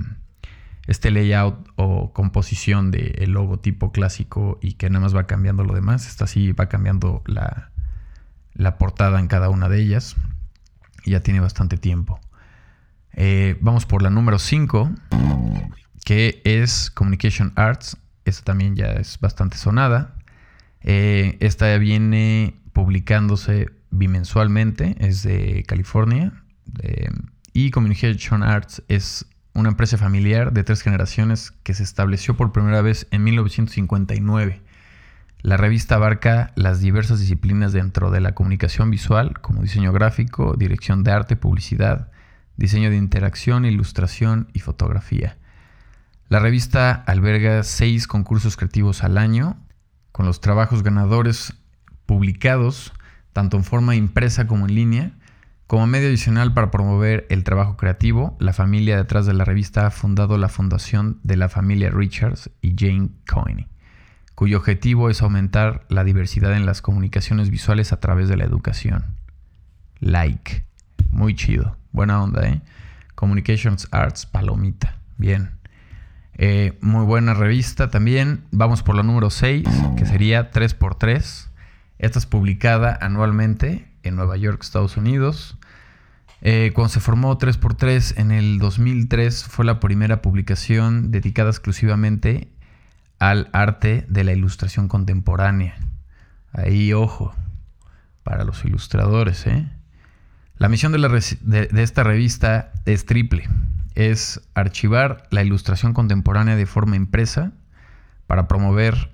este 0.87 1.11
layout 1.11 1.69
o 1.75 2.11
composición 2.13 2.91
del 2.91 3.31
logotipo 3.31 3.91
clásico 3.91 4.57
y 4.61 4.73
que 4.73 4.89
nada 4.89 5.01
más 5.01 5.15
va 5.15 5.27
cambiando 5.27 5.63
lo 5.63 5.73
demás. 5.73 6.07
Esta 6.07 6.27
sí 6.27 6.51
va 6.51 6.69
cambiando 6.69 7.21
la, 7.25 7.71
la 8.53 8.77
portada 8.77 9.19
en 9.19 9.27
cada 9.27 9.49
una 9.49 9.69
de 9.69 9.81
ellas. 9.81 10.15
Y 11.03 11.11
ya 11.11 11.21
tiene 11.21 11.39
bastante 11.39 11.77
tiempo. 11.77 12.19
Eh, 13.13 13.57
vamos 13.61 13.85
por 13.85 14.01
la 14.01 14.09
número 14.09 14.39
5, 14.39 14.91
que 16.05 16.41
es 16.43 16.89
Communication 16.91 17.53
Arts. 17.55 17.97
esta 18.25 18.43
también 18.43 18.75
ya 18.75 18.93
es 18.93 19.19
bastante 19.19 19.57
sonada. 19.57 20.15
Eh, 20.81 21.37
esta 21.41 21.77
viene 21.77 22.55
publicándose 22.73 23.69
bimensualmente, 23.91 24.95
es 24.99 25.23
de 25.23 25.63
California. 25.67 26.33
y 27.53 27.69
Communication 27.71 28.43
Arts 28.43 28.81
es 28.87 29.25
una 29.53 29.69
empresa 29.69 29.97
familiar 29.97 30.53
de 30.53 30.63
tres 30.63 30.81
generaciones 30.81 31.51
que 31.63 31.73
se 31.73 31.83
estableció 31.83 32.37
por 32.37 32.51
primera 32.51 32.81
vez 32.81 33.07
en 33.11 33.23
1959. 33.23 34.61
La 35.41 35.57
revista 35.57 35.95
abarca 35.95 36.51
las 36.55 36.79
diversas 36.79 37.19
disciplinas 37.19 37.73
dentro 37.73 38.11
de 38.11 38.21
la 38.21 38.33
comunicación 38.33 38.91
visual, 38.91 39.39
como 39.41 39.61
diseño 39.61 39.91
gráfico, 39.91 40.55
dirección 40.55 41.03
de 41.03 41.11
arte, 41.11 41.35
publicidad, 41.35 42.11
diseño 42.57 42.89
de 42.89 42.97
interacción, 42.97 43.65
ilustración 43.65 44.47
y 44.53 44.59
fotografía. 44.59 45.37
La 46.29 46.39
revista 46.39 46.91
alberga 46.91 47.63
seis 47.63 48.07
concursos 48.07 48.55
creativos 48.55 49.03
al 49.03 49.17
año, 49.17 49.57
con 50.11 50.25
los 50.25 50.41
trabajos 50.41 50.83
ganadores 50.83 51.53
publicados 52.05 52.93
tanto 53.33 53.57
en 53.57 53.63
forma 53.63 53.95
impresa 53.95 54.47
como 54.47 54.67
en 54.67 54.75
línea. 54.75 55.11
Como 55.71 55.87
medio 55.87 56.09
adicional 56.09 56.53
para 56.53 56.69
promover 56.69 57.25
el 57.29 57.45
trabajo 57.45 57.77
creativo, 57.77 58.35
la 58.41 58.51
familia 58.51 58.97
detrás 58.97 59.25
de 59.25 59.33
la 59.33 59.45
revista 59.45 59.87
ha 59.87 59.89
fundado 59.89 60.37
la 60.37 60.49
fundación 60.49 61.21
de 61.23 61.37
la 61.37 61.47
familia 61.47 61.89
Richards 61.89 62.49
y 62.61 62.75
Jane 62.77 63.07
Coyne, 63.25 63.69
cuyo 64.35 64.57
objetivo 64.57 65.09
es 65.09 65.21
aumentar 65.21 65.85
la 65.87 66.03
diversidad 66.03 66.57
en 66.57 66.65
las 66.65 66.81
comunicaciones 66.81 67.49
visuales 67.49 67.93
a 67.93 68.01
través 68.01 68.27
de 68.27 68.35
la 68.35 68.43
educación. 68.43 69.15
Like. 70.01 70.65
Muy 71.09 71.35
chido. 71.35 71.77
Buena 71.93 72.21
onda, 72.21 72.45
¿eh? 72.49 72.61
Communications 73.15 73.87
Arts 73.91 74.25
Palomita. 74.25 74.97
Bien. 75.17 75.51
Eh, 76.33 76.77
muy 76.81 77.05
buena 77.05 77.33
revista 77.33 77.89
también. 77.89 78.43
Vamos 78.51 78.83
por 78.83 78.95
la 78.95 79.03
número 79.03 79.29
6, 79.29 79.63
que 79.95 80.05
sería 80.05 80.51
3x3. 80.51 81.47
Esta 81.97 82.19
es 82.19 82.25
publicada 82.25 82.99
anualmente 82.99 83.87
en 84.03 84.17
Nueva 84.17 84.35
York, 84.35 84.61
Estados 84.61 84.97
Unidos. 84.97 85.57
Eh, 86.41 86.71
cuando 86.73 86.89
se 86.89 86.99
formó 86.99 87.37
3x3 87.37 88.19
en 88.19 88.31
el 88.31 88.57
2003 88.57 89.43
fue 89.43 89.63
la 89.63 89.79
primera 89.79 90.21
publicación 90.21 91.11
dedicada 91.11 91.49
exclusivamente 91.49 92.51
al 93.19 93.49
arte 93.53 94.05
de 94.09 94.23
la 94.23 94.33
ilustración 94.33 94.87
contemporánea. 94.87 95.75
Ahí, 96.51 96.93
ojo, 96.93 97.35
para 98.23 98.43
los 98.43 98.65
ilustradores. 98.65 99.45
¿eh? 99.45 99.67
La 100.57 100.69
misión 100.69 100.91
de, 100.91 101.69
esta 101.75 102.03
revista 102.03 102.71
es 102.85 103.05
triple 103.05 103.47
es 103.95 104.41
archivar 104.53 105.27
la 105.31 105.43
ilustración 105.43 105.93
contemporánea 105.93 106.55
de 106.55 106.65
forma 106.65 106.95
impresa 106.95 107.51
para 108.25 108.47
promover 108.47 109.11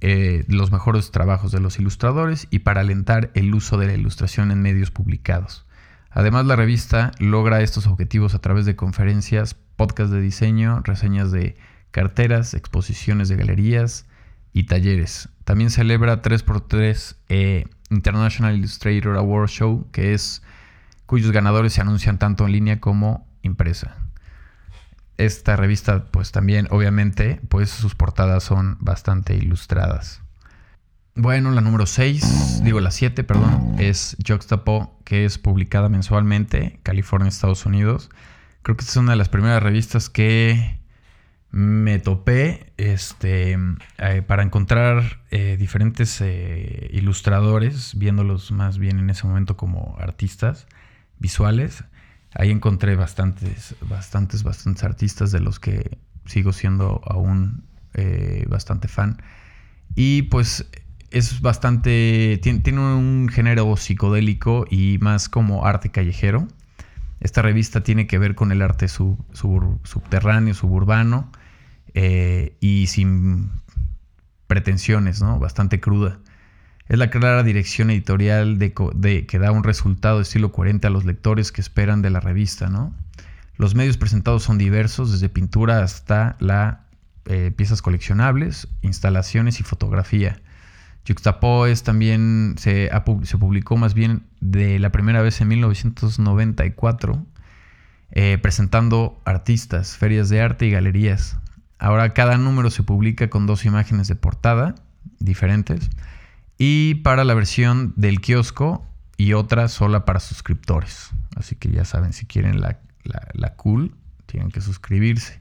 eh, 0.00 0.44
los 0.48 0.72
mejores 0.72 1.10
trabajos 1.10 1.52
de 1.52 1.60
los 1.60 1.78
ilustradores 1.78 2.48
y 2.50 2.60
para 2.60 2.80
alentar 2.80 3.30
el 3.34 3.54
uso 3.54 3.78
de 3.78 3.86
la 3.86 3.94
ilustración 3.94 4.50
en 4.50 4.60
medios 4.60 4.90
publicados. 4.90 5.67
Además, 6.10 6.46
la 6.46 6.56
revista 6.56 7.12
logra 7.18 7.60
estos 7.60 7.86
objetivos 7.86 8.34
a 8.34 8.40
través 8.40 8.66
de 8.66 8.76
conferencias, 8.76 9.54
podcasts 9.54 10.12
de 10.12 10.20
diseño, 10.20 10.80
reseñas 10.82 11.30
de 11.30 11.56
carteras, 11.90 12.54
exposiciones 12.54 13.28
de 13.28 13.36
galerías 13.36 14.06
y 14.52 14.64
talleres. 14.64 15.28
También 15.44 15.70
celebra 15.70 16.22
3x3 16.22 17.16
eh, 17.28 17.64
International 17.90 18.56
Illustrator 18.56 19.16
Award 19.16 19.48
Show, 19.48 19.86
que 19.92 20.14
es 20.14 20.42
cuyos 21.06 21.32
ganadores 21.32 21.72
se 21.72 21.80
anuncian 21.80 22.18
tanto 22.18 22.46
en 22.46 22.52
línea 22.52 22.80
como 22.80 23.26
impresa 23.42 23.96
esta 25.18 25.56
revista, 25.56 26.04
pues 26.10 26.32
también, 26.32 26.68
obviamente, 26.70 27.40
pues 27.48 27.70
sus 27.70 27.94
portadas 27.94 28.44
son 28.44 28.78
bastante 28.80 29.34
ilustradas. 29.34 30.22
Bueno, 31.20 31.50
la 31.50 31.60
número 31.60 31.84
6, 31.84 32.62
digo 32.62 32.78
la 32.78 32.92
7, 32.92 33.24
perdón, 33.24 33.74
es 33.80 34.16
Juxtapo, 34.24 35.00
que 35.04 35.24
es 35.24 35.36
publicada 35.36 35.88
mensualmente, 35.88 36.78
California, 36.84 37.28
Estados 37.28 37.66
Unidos. 37.66 38.08
Creo 38.62 38.76
que 38.76 38.82
esta 38.82 38.92
es 38.92 38.96
una 38.98 39.10
de 39.10 39.16
las 39.16 39.28
primeras 39.28 39.60
revistas 39.60 40.10
que 40.10 40.78
me 41.50 41.98
topé 41.98 42.72
este, 42.76 43.58
eh, 43.98 44.22
para 44.24 44.44
encontrar 44.44 45.24
eh, 45.32 45.56
diferentes 45.58 46.20
eh, 46.20 46.88
ilustradores, 46.92 47.98
viéndolos 47.98 48.52
más 48.52 48.78
bien 48.78 49.00
en 49.00 49.10
ese 49.10 49.26
momento 49.26 49.56
como 49.56 49.96
artistas 49.98 50.68
visuales. 51.18 51.82
Ahí 52.32 52.52
encontré 52.52 52.94
bastantes, 52.94 53.74
bastantes, 53.80 54.44
bastantes 54.44 54.84
artistas 54.84 55.32
de 55.32 55.40
los 55.40 55.58
que 55.58 55.98
sigo 56.26 56.52
siendo 56.52 57.02
aún 57.04 57.64
bastante 58.48 58.86
fan. 58.86 59.20
Y 59.96 60.22
pues 60.22 60.70
es 61.10 61.40
bastante, 61.40 62.38
tiene, 62.42 62.78
un 62.78 63.28
género 63.32 63.76
psicodélico 63.76 64.66
y 64.70 64.98
más 65.00 65.28
como 65.28 65.66
arte 65.66 65.90
callejero. 65.90 66.46
Esta 67.20 67.42
revista 67.42 67.82
tiene 67.82 68.06
que 68.06 68.18
ver 68.18 68.34
con 68.34 68.52
el 68.52 68.62
arte 68.62 68.86
subterráneo, 68.88 70.54
suburbano 70.54 71.32
eh, 71.94 72.56
y 72.60 72.86
sin 72.86 73.50
pretensiones, 74.46 75.20
¿no? 75.20 75.38
Bastante 75.38 75.80
cruda. 75.80 76.20
Es 76.88 76.98
la 76.98 77.10
clara 77.10 77.42
dirección 77.42 77.90
editorial 77.90 78.58
de, 78.58 78.72
que 79.26 79.38
da 79.38 79.52
un 79.52 79.64
resultado 79.64 80.16
de 80.16 80.22
estilo 80.22 80.52
coherente 80.52 80.86
a 80.86 80.90
los 80.90 81.04
lectores 81.04 81.52
que 81.52 81.60
esperan 81.60 82.02
de 82.02 82.10
la 82.10 82.20
revista, 82.20 82.68
¿no? 82.68 82.94
Los 83.56 83.74
medios 83.74 83.96
presentados 83.96 84.44
son 84.44 84.56
diversos, 84.56 85.10
desde 85.12 85.28
pintura 85.28 85.82
hasta 85.82 86.36
eh, 87.26 87.52
piezas 87.54 87.82
coleccionables, 87.82 88.68
instalaciones 88.82 89.60
y 89.60 89.64
fotografía. 89.64 90.40
Juxtapo 91.08 91.66
es 91.66 91.84
también 91.84 92.56
se, 92.58 92.90
se, 93.22 93.38
publicó 93.38 93.78
más 93.78 93.94
bien 93.94 94.24
de 94.40 94.78
la 94.78 94.92
primera 94.92 95.22
vez 95.22 95.40
en 95.40 95.48
1994, 95.48 97.24
eh, 98.10 98.38
presentando 98.42 99.18
artistas, 99.24 99.96
ferias 99.96 100.28
de 100.28 100.42
arte 100.42 100.66
y 100.66 100.70
galerías. 100.70 101.38
Ahora 101.78 102.12
cada 102.12 102.36
número 102.36 102.70
se 102.70 102.82
publica 102.82 103.30
con 103.30 103.46
dos 103.46 103.64
imágenes 103.64 104.06
de 104.08 104.16
portada 104.16 104.74
diferentes 105.18 105.88
y 106.58 106.96
para 106.96 107.24
la 107.24 107.34
versión 107.34 107.94
del 107.96 108.20
kiosco 108.20 108.86
y 109.16 109.32
otra 109.32 109.68
sola 109.68 110.04
para 110.04 110.20
suscriptores. 110.20 111.10
Así 111.36 111.56
que 111.56 111.70
ya 111.70 111.86
saben, 111.86 112.12
si 112.12 112.26
quieren 112.26 112.60
la, 112.60 112.78
cool, 113.56 113.94
tienen 114.26 114.50
que 114.50 114.60
suscribirse. 114.60 115.38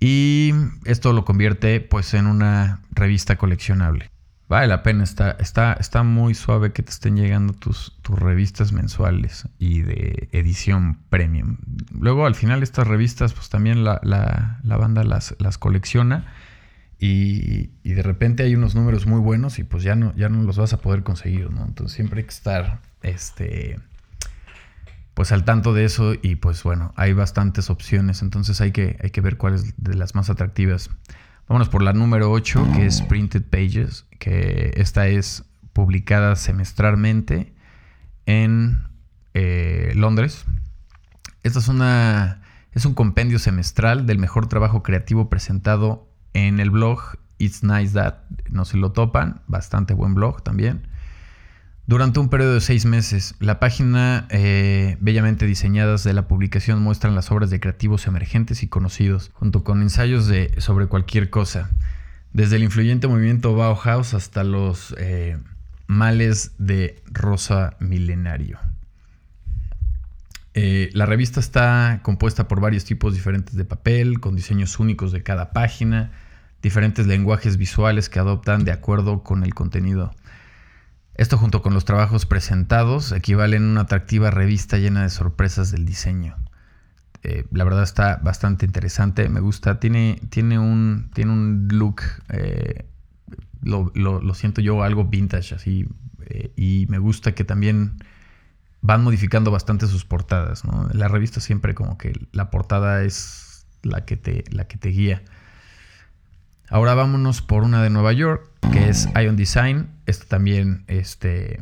Y 0.00 0.52
esto 0.84 1.12
lo 1.12 1.24
convierte 1.24 1.80
pues 1.80 2.12
en 2.14 2.26
una 2.26 2.80
revista 2.90 3.36
coleccionable. 3.36 4.10
Vale 4.48 4.66
la 4.66 4.82
pena, 4.82 5.04
está, 5.04 5.32
está, 5.40 5.72
está 5.74 6.02
muy 6.02 6.34
suave 6.34 6.72
que 6.72 6.82
te 6.82 6.90
estén 6.90 7.16
llegando 7.16 7.54
tus, 7.54 7.96
tus 8.02 8.18
revistas 8.18 8.72
mensuales 8.72 9.48
y 9.58 9.80
de 9.80 10.28
edición 10.32 10.98
premium. 11.08 11.56
Luego 11.98 12.26
al 12.26 12.34
final 12.34 12.62
estas 12.62 12.86
revistas 12.86 13.32
pues 13.32 13.48
también 13.48 13.84
la, 13.84 14.00
la 14.02 14.76
banda 14.76 15.02
las, 15.02 15.34
las 15.38 15.56
colecciona 15.56 16.26
y, 16.98 17.70
de 17.82 18.02
repente 18.02 18.44
hay 18.44 18.54
unos 18.54 18.74
números 18.74 19.06
muy 19.06 19.20
buenos 19.20 19.58
y 19.58 19.64
pues 19.64 19.82
ya 19.82 19.94
no, 19.94 20.14
ya 20.16 20.30
no 20.30 20.42
los 20.42 20.56
vas 20.56 20.72
a 20.72 20.78
poder 20.78 21.02
conseguir, 21.02 21.50
¿no? 21.50 21.64
Entonces 21.64 21.94
siempre 21.94 22.20
hay 22.20 22.24
que 22.24 22.30
estar, 22.30 22.80
este, 23.02 23.78
pues 25.12 25.30
al 25.30 25.44
tanto 25.44 25.74
de 25.74 25.84
eso 25.84 26.14
y 26.20 26.36
pues 26.36 26.62
bueno, 26.62 26.94
hay 26.96 27.12
bastantes 27.12 27.68
opciones, 27.68 28.22
entonces 28.22 28.60
hay 28.62 28.72
que, 28.72 28.96
hay 29.02 29.10
que 29.10 29.20
ver 29.20 29.36
cuáles 29.36 29.74
de 29.76 29.94
las 29.94 30.14
más 30.14 30.30
atractivas. 30.30 30.90
Vámonos 31.46 31.68
por 31.68 31.82
la 31.82 31.92
número 31.92 32.30
8, 32.30 32.68
que 32.74 32.86
es 32.86 33.02
Printed 33.02 33.42
Pages, 33.42 34.06
que 34.18 34.72
esta 34.76 35.08
es 35.08 35.44
publicada 35.74 36.36
semestralmente 36.36 37.52
en 38.24 38.78
eh, 39.34 39.92
Londres. 39.94 40.46
Esta 41.42 41.58
es 41.58 41.68
una 41.68 42.40
es 42.72 42.84
un 42.86 42.94
compendio 42.94 43.38
semestral 43.38 44.06
del 44.06 44.18
mejor 44.18 44.48
trabajo 44.48 44.82
creativo 44.82 45.28
presentado 45.28 46.08
en 46.32 46.58
el 46.60 46.70
blog 46.70 47.18
It's 47.38 47.62
Nice 47.62 47.92
That, 47.92 48.14
no 48.50 48.64
se 48.64 48.76
lo 48.78 48.92
topan, 48.92 49.42
bastante 49.46 49.94
buen 49.94 50.14
blog 50.14 50.42
también. 50.42 50.88
Durante 51.86 52.18
un 52.18 52.30
periodo 52.30 52.54
de 52.54 52.60
seis 52.62 52.86
meses, 52.86 53.34
la 53.40 53.60
página 53.60 54.26
eh, 54.30 54.96
bellamente 55.00 55.44
diseñadas 55.44 56.02
de 56.02 56.14
la 56.14 56.26
publicación 56.26 56.80
muestran 56.82 57.14
las 57.14 57.30
obras 57.30 57.50
de 57.50 57.60
creativos 57.60 58.06
emergentes 58.06 58.62
y 58.62 58.68
conocidos, 58.68 59.30
junto 59.34 59.64
con 59.64 59.82
ensayos 59.82 60.26
de, 60.26 60.54
sobre 60.62 60.86
cualquier 60.86 61.28
cosa, 61.28 61.70
desde 62.32 62.56
el 62.56 62.62
influyente 62.64 63.06
movimiento 63.06 63.54
Bauhaus 63.54 64.14
hasta 64.14 64.44
los 64.44 64.94
eh, 64.96 65.36
males 65.86 66.52
de 66.56 67.02
rosa 67.12 67.76
milenario. 67.80 68.58
Eh, 70.54 70.88
la 70.94 71.04
revista 71.04 71.38
está 71.38 72.00
compuesta 72.02 72.48
por 72.48 72.60
varios 72.60 72.86
tipos 72.86 73.12
diferentes 73.12 73.56
de 73.56 73.64
papel, 73.66 74.20
con 74.20 74.36
diseños 74.36 74.78
únicos 74.78 75.12
de 75.12 75.22
cada 75.22 75.52
página, 75.52 76.12
diferentes 76.62 77.06
lenguajes 77.06 77.58
visuales 77.58 78.08
que 78.08 78.20
adoptan 78.20 78.64
de 78.64 78.72
acuerdo 78.72 79.22
con 79.22 79.44
el 79.44 79.52
contenido. 79.52 80.14
Esto 81.14 81.38
junto 81.38 81.62
con 81.62 81.74
los 81.74 81.84
trabajos 81.84 82.26
presentados 82.26 83.12
equivalen 83.12 83.62
a 83.62 83.70
una 83.70 83.80
atractiva 83.82 84.30
revista 84.30 84.78
llena 84.78 85.02
de 85.02 85.10
sorpresas 85.10 85.70
del 85.70 85.84
diseño. 85.84 86.36
eh, 87.22 87.46
la 87.52 87.64
verdad 87.64 87.84
está 87.84 88.16
bastante 88.22 88.66
interesante, 88.66 89.28
me 89.28 89.40
gusta, 89.40 89.80
tiene, 89.80 90.20
tiene, 90.28 90.58
un, 90.58 91.10
tiene 91.14 91.32
un 91.32 91.68
look, 91.70 92.02
eh, 92.28 92.84
lo, 93.62 94.34
siento 94.34 94.60
yo 94.60 94.82
algo 94.82 95.04
vintage 95.06 95.54
así, 95.54 95.88
eh, 96.26 96.52
y 96.56 96.86
me 96.90 96.98
gusta 96.98 97.32
que 97.32 97.44
también 97.44 97.96
van 98.82 99.02
modificando 99.02 99.50
bastante 99.50 99.86
sus 99.86 100.04
portadas, 100.04 100.64
¿no? 100.66 100.88
La 100.92 101.08
revista 101.08 101.40
siempre 101.40 101.74
como 101.74 101.96
que 101.96 102.12
la 102.32 102.50
portada 102.50 103.02
es 103.04 103.66
la 103.82 104.04
que 104.04 104.18
te, 104.18 104.44
la 104.50 104.66
que 104.66 104.76
te 104.76 104.90
guía. 104.90 105.22
Ahora 106.70 106.94
vámonos 106.94 107.42
por 107.42 107.62
una 107.62 107.82
de 107.82 107.90
Nueva 107.90 108.12
York, 108.14 108.48
que 108.72 108.88
es 108.88 109.08
Ion 109.14 109.36
Design. 109.36 109.90
Esta 110.06 110.24
también 110.24 110.84
este, 110.86 111.60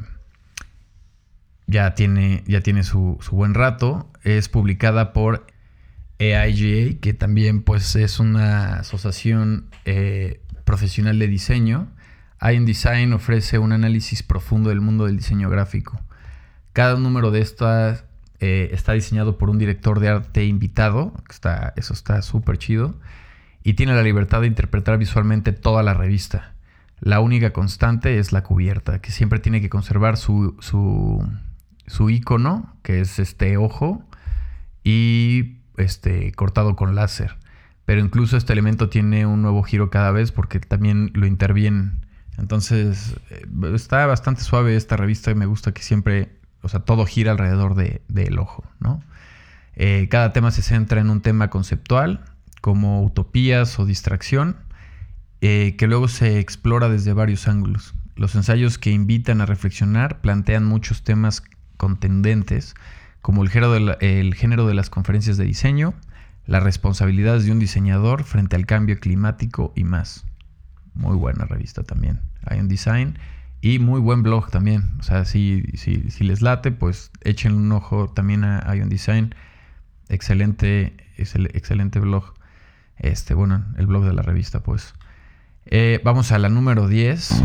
ya 1.66 1.94
tiene, 1.94 2.44
ya 2.46 2.60
tiene 2.60 2.84
su, 2.84 3.18
buen 3.32 3.54
rato. 3.54 4.08
Es 4.22 4.48
publicada 4.48 5.12
por 5.12 5.46
AIGA, 6.20 7.00
que 7.00 7.14
también 7.14 7.62
pues, 7.62 7.96
es 7.96 8.20
una 8.20 8.74
asociación 8.74 9.70
eh, 9.84 10.40
profesional 10.64 11.18
de 11.18 11.26
diseño. 11.26 11.88
Ion 12.40 12.64
Design 12.64 13.12
ofrece 13.12 13.58
un 13.58 13.72
análisis 13.72 14.22
profundo 14.22 14.68
del 14.68 14.80
mundo 14.80 15.06
del 15.06 15.16
diseño 15.16 15.50
gráfico. 15.50 16.00
Cada 16.72 16.96
número 16.96 17.32
de 17.32 17.40
estas 17.40 18.04
eh, 18.38 18.70
está 18.72 18.92
diseñado 18.92 19.36
por 19.36 19.50
un 19.50 19.58
director 19.58 19.98
de 19.98 20.10
arte 20.10 20.44
invitado. 20.44 21.12
Eso 21.74 21.92
está 21.92 22.22
súper 22.22 22.56
chido 22.58 22.94
y 23.64 23.74
tiene 23.74 23.94
la 23.94 24.02
libertad 24.02 24.40
de 24.40 24.46
interpretar 24.46 24.98
visualmente 24.98 25.52
toda 25.52 25.82
la 25.82 25.94
revista. 25.94 26.54
La 27.00 27.20
única 27.20 27.52
constante 27.52 28.18
es 28.18 28.32
la 28.32 28.42
cubierta, 28.42 29.00
que 29.00 29.10
siempre 29.10 29.38
tiene 29.38 29.60
que 29.60 29.68
conservar 29.68 30.16
su, 30.16 30.56
su, 30.60 32.10
icono, 32.10 32.76
que 32.82 33.00
es 33.00 33.18
este 33.18 33.56
ojo, 33.56 34.04
y 34.84 35.56
este, 35.76 36.32
cortado 36.32 36.76
con 36.76 36.94
láser. 36.94 37.36
Pero 37.84 38.00
incluso 38.00 38.36
este 38.36 38.52
elemento 38.52 38.88
tiene 38.88 39.26
un 39.26 39.42
nuevo 39.42 39.62
giro 39.62 39.90
cada 39.90 40.12
vez 40.12 40.30
porque 40.30 40.60
también 40.60 41.10
lo 41.14 41.26
intervienen. 41.26 42.06
Entonces 42.38 43.16
eh, 43.30 43.46
está 43.74 44.06
bastante 44.06 44.42
suave 44.42 44.76
esta 44.76 44.96
revista 44.96 45.30
y 45.30 45.34
me 45.34 45.46
gusta 45.46 45.72
que 45.72 45.82
siempre, 45.82 46.38
o 46.62 46.68
sea, 46.68 46.80
todo 46.80 47.04
gira 47.04 47.32
alrededor 47.32 47.74
del 47.74 48.38
ojo, 48.38 48.64
¿no? 48.78 49.02
Eh, 49.74 50.06
cada 50.10 50.32
tema 50.32 50.50
se 50.50 50.62
centra 50.62 51.00
en 51.00 51.10
un 51.10 51.20
tema 51.20 51.50
conceptual 51.50 52.20
como 52.62 53.02
utopías 53.02 53.78
o 53.78 53.84
distracción, 53.84 54.56
eh, 55.42 55.74
que 55.76 55.88
luego 55.88 56.08
se 56.08 56.38
explora 56.38 56.88
desde 56.88 57.12
varios 57.12 57.48
ángulos. 57.48 57.94
Los 58.14 58.34
ensayos 58.36 58.78
que 58.78 58.90
invitan 58.90 59.40
a 59.40 59.46
reflexionar 59.46 60.20
plantean 60.20 60.64
muchos 60.64 61.02
temas 61.02 61.42
contendentes, 61.76 62.74
como 63.20 63.42
el 63.42 63.50
género, 63.50 63.72
de 63.72 64.32
género 64.36 64.66
de 64.66 64.74
las 64.74 64.90
conferencias 64.90 65.36
de 65.36 65.44
diseño, 65.44 65.94
las 66.46 66.62
responsabilidades 66.62 67.44
de 67.44 67.50
un 67.50 67.58
diseñador 67.58 68.22
frente 68.22 68.54
al 68.54 68.64
cambio 68.64 69.00
climático 69.00 69.72
y 69.74 69.82
más. 69.82 70.24
Muy 70.94 71.16
buena 71.16 71.44
revista 71.44 71.82
también, 71.82 72.20
Ion 72.48 72.68
Design. 72.68 73.18
Y 73.60 73.80
muy 73.80 74.00
buen 74.00 74.22
blog 74.22 74.50
también. 74.50 74.90
O 75.00 75.02
sea, 75.02 75.24
si, 75.24 75.62
si, 75.74 76.24
les 76.24 76.42
late, 76.42 76.70
pues 76.70 77.10
echen 77.22 77.54
un 77.54 77.72
ojo 77.72 78.08
también 78.08 78.44
a 78.44 78.72
Ion 78.76 78.88
Design. 78.88 79.34
Excelente, 80.08 80.96
excelente 81.16 81.98
blog. 81.98 82.34
Este, 83.02 83.34
bueno, 83.34 83.64
el 83.76 83.86
blog 83.86 84.04
de 84.04 84.12
la 84.12 84.22
revista, 84.22 84.60
pues. 84.60 84.94
Eh, 85.66 86.00
vamos 86.04 86.32
a 86.32 86.38
la 86.38 86.48
número 86.48 86.88
10. 86.88 87.42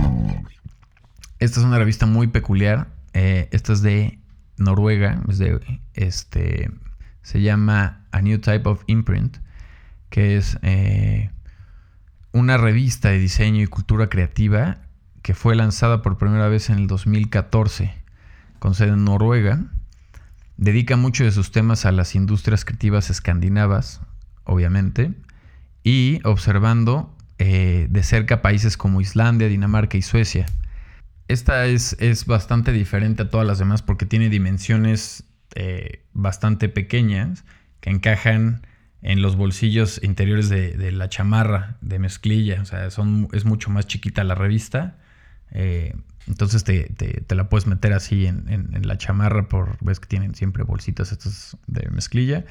Esta 1.39 1.59
es 1.59 1.65
una 1.65 1.79
revista 1.79 2.05
muy 2.05 2.27
peculiar. 2.27 2.87
Eh, 3.13 3.49
esta 3.51 3.73
es 3.73 3.81
de 3.81 4.19
Noruega. 4.57 5.21
Es 5.27 5.39
de, 5.39 5.81
este, 5.95 6.71
se 7.23 7.41
llama 7.41 8.05
A 8.11 8.21
New 8.21 8.39
Type 8.39 8.69
of 8.69 8.83
Imprint, 8.85 9.37
que 10.09 10.37
es 10.37 10.59
eh, 10.61 11.31
una 12.31 12.57
revista 12.57 13.09
de 13.09 13.17
diseño 13.17 13.63
y 13.63 13.67
cultura 13.67 14.09
creativa 14.09 14.77
que 15.23 15.33
fue 15.33 15.55
lanzada 15.55 16.01
por 16.01 16.17
primera 16.17 16.47
vez 16.47 16.69
en 16.69 16.77
el 16.77 16.87
2014 16.87 17.93
con 18.59 18.75
sede 18.75 18.89
en 18.89 19.03
Noruega. 19.03 19.65
Dedica 20.57 20.97
mucho 20.97 21.23
de 21.23 21.31
sus 21.31 21.51
temas 21.51 21.85
a 21.85 21.91
las 21.91 22.15
industrias 22.15 22.63
creativas 22.63 23.09
escandinavas, 23.09 24.01
obviamente, 24.43 25.13
y 25.87 26.19
observando 26.25 27.15
eh, 27.37 27.87
de 27.89 28.03
cerca 28.03 28.41
países 28.41 28.75
como 28.75 28.99
Islandia, 28.99 29.47
Dinamarca 29.47 29.95
y 29.95 30.01
Suecia. 30.01 30.45
Esta 31.29 31.65
es, 31.65 31.95
es, 32.01 32.25
bastante 32.25 32.73
diferente 32.73 33.23
a 33.23 33.29
todas 33.29 33.47
las 33.47 33.57
demás 33.57 33.83
porque 33.83 34.05
tiene 34.05 34.29
dimensiones 34.29 35.23
eh, 35.55 36.03
bastante 36.11 36.67
pequeñas 36.67 37.45
que 37.79 37.89
encajan 37.89 38.67
en 39.01 39.21
los 39.21 39.37
bolsillos 39.37 40.03
interiores 40.03 40.49
de, 40.49 40.91
la 40.91 41.07
chamarra 41.07 41.77
de 41.79 41.99
mezclilla. 41.99 42.61
O 42.61 42.65
sea, 42.65 42.91
son, 42.91 43.29
es 43.31 43.45
mucho 43.45 43.69
más 43.69 43.87
chiquita 43.87 44.25
la 44.25 44.35
revista. 44.35 44.97
Eh, 45.51 45.95
entonces 46.27 46.65
te, 46.65 47.25
la 47.33 47.47
puedes 47.47 47.65
meter 47.65 47.93
así 47.93 48.25
en, 48.25 48.49
en, 48.49 48.85
la 48.85 48.97
chamarra 48.97 49.47
por, 49.47 49.77
ves 49.79 50.01
que 50.01 50.07
tienen 50.07 50.35
siempre 50.35 50.63
bolsitas 50.63 51.13
estas 51.13 51.55
de 51.65 51.89
mezclilla. 51.91 52.43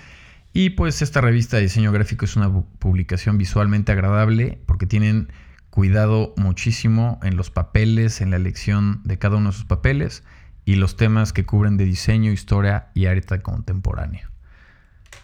Y 0.58 0.70
pues 0.70 1.02
esta 1.02 1.20
revista 1.20 1.58
de 1.58 1.64
diseño 1.64 1.92
gráfico 1.92 2.24
es 2.24 2.34
una 2.34 2.50
publicación 2.50 3.36
visualmente 3.36 3.92
agradable 3.92 4.58
porque 4.64 4.86
tienen 4.86 5.30
cuidado 5.68 6.32
muchísimo 6.38 7.20
en 7.22 7.36
los 7.36 7.50
papeles, 7.50 8.22
en 8.22 8.30
la 8.30 8.36
elección 8.36 9.02
de 9.04 9.18
cada 9.18 9.36
uno 9.36 9.50
de 9.50 9.54
sus 9.54 9.66
papeles 9.66 10.24
y 10.64 10.76
los 10.76 10.96
temas 10.96 11.34
que 11.34 11.44
cubren 11.44 11.76
de 11.76 11.84
diseño, 11.84 12.32
historia 12.32 12.86
y 12.94 13.04
arte 13.04 13.42
contemporáneo. 13.42 14.30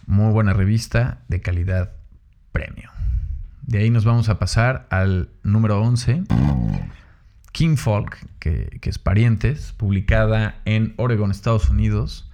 Muy 0.05 0.31
buena 0.35 0.53
revista 0.53 1.23
de 1.29 1.41
calidad 1.41 1.93
premio. 2.53 2.91
De 3.63 3.79
ahí 3.79 3.89
nos 3.89 4.05
vamos 4.05 4.29
a 4.29 4.39
pasar 4.39 4.87
al 4.91 5.31
número 5.43 5.81
11, 5.81 6.25
King 7.53 7.77
Folk, 7.77 8.19
que, 8.39 8.79
es 8.83 8.99
Parientes, 8.99 9.73
publicada 9.79 10.61
en 10.67 10.93
Oregon, 10.99 11.31
Estados 11.31 11.71
Unidos. 11.71 12.29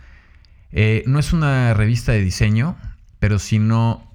Eh, 0.72 1.04
no 1.06 1.20
es 1.20 1.32
una 1.32 1.72
revista 1.74 2.10
de 2.10 2.20
diseño, 2.20 2.76
pero 3.18 3.38
si 3.38 3.58
no, 3.58 4.08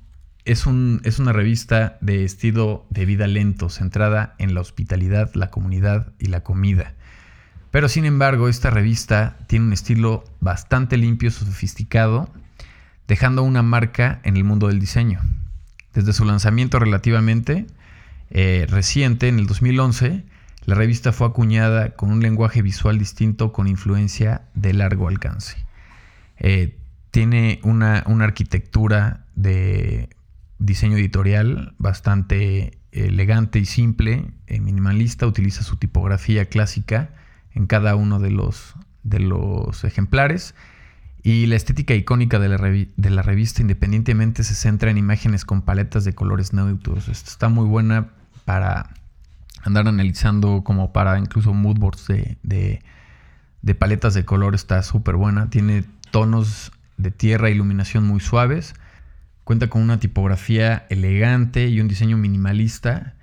es, 0.46 0.66
un, 0.66 1.02
es 1.04 1.20
una 1.20 1.34
revista 1.34 1.98
de 2.02 2.24
estilo 2.24 2.86
de 2.90 3.06
vida 3.06 3.28
lento, 3.28 3.70
centrada 3.70 4.36
en 4.40 4.54
la 4.54 4.62
hospitalidad, 4.62 5.32
la 5.34 5.50
comunidad 5.50 6.14
y 6.20 6.28
la 6.28 6.44
comida. 6.44 6.94
Pero 7.72 7.90
sin 7.90 8.06
embargo, 8.06 8.50
esta 8.50 8.70
revista 8.70 9.38
tiene 9.48 9.66
un 9.66 9.74
estilo 9.74 10.24
bastante 10.40 10.98
limpio, 10.98 11.32
sofisticado, 11.32 12.30
dejando 13.08 13.44
una 13.44 13.64
marca 13.64 14.20
en 14.24 14.38
el 14.38 14.44
mundo 14.44 14.68
del 14.68 14.80
diseño. 14.80 15.22
Desde 15.94 16.14
su 16.14 16.26
lanzamiento 16.26 16.80
relativamente 16.80 17.66
eh, 18.30 18.68
reciente, 18.70 19.28
en 19.28 19.40
el 19.40 19.48
2011, 19.48 20.24
la 20.66 20.76
revista 20.76 21.12
fue 21.12 21.28
acuñada 21.28 21.92
con 21.92 22.12
un 22.12 22.22
lenguaje 22.22 22.62
visual 22.62 22.98
distinto 22.98 23.52
con 23.52 23.68
influencia 23.68 24.44
de 24.54 24.74
largo 24.74 25.08
alcance. 25.08 25.58
Eh, 26.38 26.78
tiene 27.14 27.60
una, 27.62 28.00
arquitectura 28.00 29.28
de 29.36 30.10
diseño 30.58 30.98
editorial 30.98 31.76
bastante 31.78 32.80
elegante 32.92 33.60
y 33.60 33.66
simple, 33.66 34.32
eh, 34.48 34.60
minimalista, 34.60 35.28
utiliza 35.28 35.62
su 35.62 35.76
tipografía 35.76 36.46
clásica 36.46 37.12
en 37.54 37.68
cada 37.68 37.96
uno 37.96 38.18
de 38.18 38.32
los, 38.32 38.74
de 39.04 39.20
los 39.20 39.84
ejemplares. 39.84 40.56
Y 41.22 41.46
la 41.46 41.56
estética 41.56 41.94
icónica 41.94 42.40
de 42.40 42.50
la, 42.50 43.22
revista 43.22 43.62
independientemente 43.62 44.44
se 44.44 44.56
centra 44.56 44.90
en 44.90 44.98
imágenes 44.98 45.46
con 45.46 45.62
paletas 45.62 46.06
de 46.06 46.16
colores 46.16 46.52
neutros. 46.52 47.10
está 47.10 47.48
muy 47.48 47.68
buena 47.68 48.08
para 48.44 48.90
andar 49.62 49.88
analizando 49.88 50.64
como 50.64 50.92
para 50.92 51.20
incluso 51.20 51.54
moodboards 51.54 52.08
de, 52.08 52.38
de, 52.42 52.82
de 53.62 53.76
paletas 53.76 54.16
de 54.16 54.26
color. 54.26 54.56
Está 54.56 54.82
súper 54.82 55.16
buena. 55.16 55.52
Tiene 55.52 55.86
tonos 56.10 56.72
de 56.98 57.12
tierra 57.12 57.50
e 57.50 57.52
iluminación 57.52 58.06
muy 58.06 58.20
suaves. 58.20 58.74
Cuenta 59.44 59.70
con 59.70 59.82
una 59.82 60.00
tipografía 60.00 60.86
elegante 60.90 61.68
y 61.68 61.82
un 61.82 61.88
diseño 61.88 62.18
minimalista. 62.18 63.16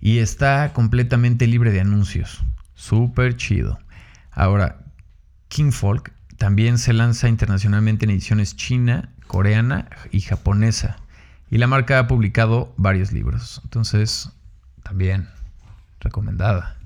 Y 0.00 0.18
está 0.18 0.72
completamente 0.72 1.46
libre 1.46 1.72
de 1.72 1.80
anuncios. 1.80 2.44
Súper 2.74 3.36
chido. 3.36 3.78
Ahora, 4.30 4.84
King 5.48 5.72
Folk 5.72 6.12
también 6.36 6.78
se 6.78 6.92
lanza 6.92 7.28
internacionalmente 7.28 8.04
en 8.04 8.10
ediciones 8.10 8.56
china, 8.56 9.08
coreana 9.26 9.88
y 10.12 10.20
japonesa. 10.20 10.98
Y 11.50 11.58
la 11.58 11.66
marca 11.66 11.98
ha 11.98 12.06
publicado 12.06 12.74
varios 12.76 13.12
libros. 13.12 13.60
Entonces, 13.64 14.30
también 14.82 15.28
recomendada. 16.00 16.76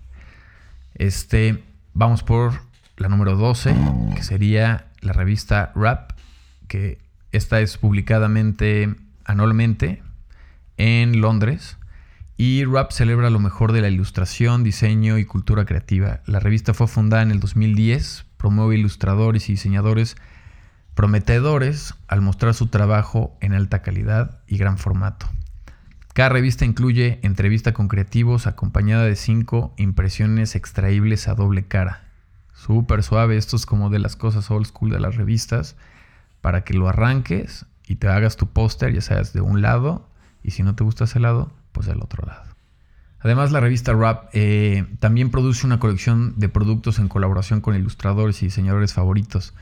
Este, 0.94 1.64
vamos 1.94 2.22
por 2.22 2.52
la 2.96 3.08
número 3.08 3.36
12, 3.36 3.74
que 4.14 4.22
sería 4.22 4.86
la 5.00 5.12
revista 5.12 5.72
Rap 5.74 6.09
que 6.70 6.98
esta 7.32 7.60
es 7.60 7.78
publicadamente 7.78 8.94
anualmente 9.24 10.04
en 10.76 11.20
Londres. 11.20 11.78
Y 12.36 12.64
RAP 12.64 12.92
celebra 12.92 13.28
lo 13.28 13.40
mejor 13.40 13.72
de 13.72 13.82
la 13.82 13.88
ilustración, 13.88 14.62
diseño 14.62 15.18
y 15.18 15.24
cultura 15.24 15.64
creativa. 15.64 16.20
La 16.26 16.38
revista 16.38 16.72
fue 16.72 16.86
fundada 16.86 17.24
en 17.24 17.32
el 17.32 17.40
2010, 17.40 18.24
promueve 18.36 18.78
ilustradores 18.78 19.48
y 19.48 19.54
diseñadores 19.54 20.16
prometedores 20.94 21.94
al 22.08 22.20
mostrar 22.20 22.54
su 22.54 22.68
trabajo 22.68 23.36
en 23.40 23.52
alta 23.52 23.82
calidad 23.82 24.40
y 24.46 24.56
gran 24.56 24.78
formato. 24.78 25.26
Cada 26.14 26.28
revista 26.28 26.64
incluye 26.64 27.18
entrevista 27.22 27.72
con 27.72 27.88
creativos 27.88 28.46
acompañada 28.46 29.04
de 29.04 29.16
cinco 29.16 29.74
impresiones 29.76 30.54
extraíbles 30.54 31.26
a 31.26 31.34
doble 31.34 31.66
cara. 31.66 32.04
Súper 32.52 33.02
suave, 33.02 33.36
esto 33.36 33.56
es 33.56 33.66
como 33.66 33.90
de 33.90 33.98
las 33.98 34.14
cosas 34.14 34.50
old 34.50 34.66
school 34.66 34.90
de 34.90 35.00
las 35.00 35.16
revistas, 35.16 35.76
para 36.40 36.64
que 36.64 36.74
lo 36.74 36.88
arranques 36.88 37.66
y 37.86 37.96
te 37.96 38.08
hagas 38.08 38.36
tu 38.36 38.46
póster, 38.46 38.92
ya 38.94 39.00
sabes, 39.00 39.32
de 39.32 39.40
un 39.40 39.62
lado, 39.62 40.08
y 40.42 40.52
si 40.52 40.62
no 40.62 40.74
te 40.74 40.84
gusta 40.84 41.04
ese 41.04 41.20
lado, 41.20 41.52
pues 41.72 41.86
del 41.86 42.00
otro 42.02 42.26
lado. 42.26 42.44
Además, 43.20 43.52
la 43.52 43.60
revista 43.60 43.92
Rap 43.92 44.30
eh, 44.32 44.86
también 44.98 45.30
produce 45.30 45.66
una 45.66 45.78
colección 45.78 46.34
de 46.38 46.48
productos 46.48 46.98
en 46.98 47.08
colaboración 47.08 47.60
con 47.60 47.76
ilustradores 47.76 48.42
y 48.42 48.46
diseñadores 48.46 48.94
favoritos. 48.94 49.52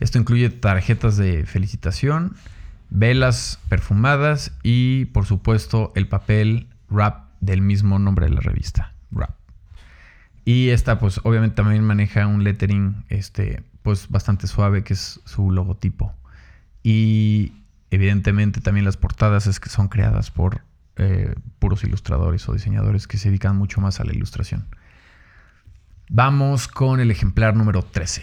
Esto 0.00 0.18
incluye 0.18 0.50
tarjetas 0.50 1.16
de 1.16 1.46
felicitación, 1.46 2.34
velas 2.90 3.60
perfumadas 3.68 4.52
y, 4.64 5.04
por 5.06 5.26
supuesto, 5.26 5.92
el 5.94 6.08
papel 6.08 6.66
Rap 6.90 7.28
del 7.40 7.62
mismo 7.62 7.98
nombre 8.00 8.26
de 8.26 8.32
la 8.32 8.40
revista, 8.40 8.94
Rap. 9.12 9.36
Y 10.44 10.70
esta, 10.70 10.98
pues, 10.98 11.20
obviamente 11.22 11.56
también 11.56 11.84
maneja 11.84 12.26
un 12.26 12.42
lettering, 12.42 13.04
este, 13.08 13.62
pues, 13.82 14.08
bastante 14.08 14.48
suave, 14.48 14.82
que 14.82 14.94
es 14.94 15.20
su 15.24 15.52
logotipo. 15.52 16.12
Y 16.84 17.52
evidentemente 17.90 18.60
también 18.60 18.84
las 18.84 18.98
portadas 18.98 19.48
es 19.48 19.58
que 19.58 19.70
son 19.70 19.88
creadas 19.88 20.30
por 20.30 20.60
eh, 20.96 21.34
puros 21.58 21.82
ilustradores 21.82 22.48
o 22.48 22.52
diseñadores 22.52 23.08
que 23.08 23.18
se 23.18 23.30
dedican 23.30 23.56
mucho 23.56 23.80
más 23.80 23.98
a 23.98 24.04
la 24.04 24.12
ilustración. 24.12 24.66
Vamos 26.10 26.68
con 26.68 27.00
el 27.00 27.10
ejemplar 27.10 27.56
número 27.56 27.82
13, 27.82 28.22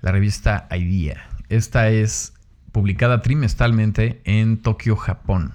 la 0.00 0.10
revista 0.10 0.66
Idea. 0.74 1.28
Esta 1.50 1.90
es 1.90 2.32
publicada 2.72 3.20
trimestralmente 3.20 4.22
en 4.24 4.56
Tokio, 4.62 4.96
Japón. 4.96 5.52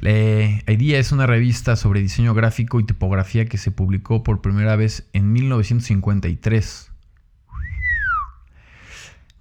Idea 0.00 0.98
es 0.98 1.10
una 1.10 1.26
revista 1.26 1.74
sobre 1.74 2.00
diseño 2.00 2.32
gráfico 2.34 2.78
y 2.78 2.84
tipografía 2.84 3.46
que 3.46 3.58
se 3.58 3.72
publicó 3.72 4.22
por 4.22 4.40
primera 4.40 4.76
vez 4.76 5.08
en 5.12 5.32
1953. 5.32 6.89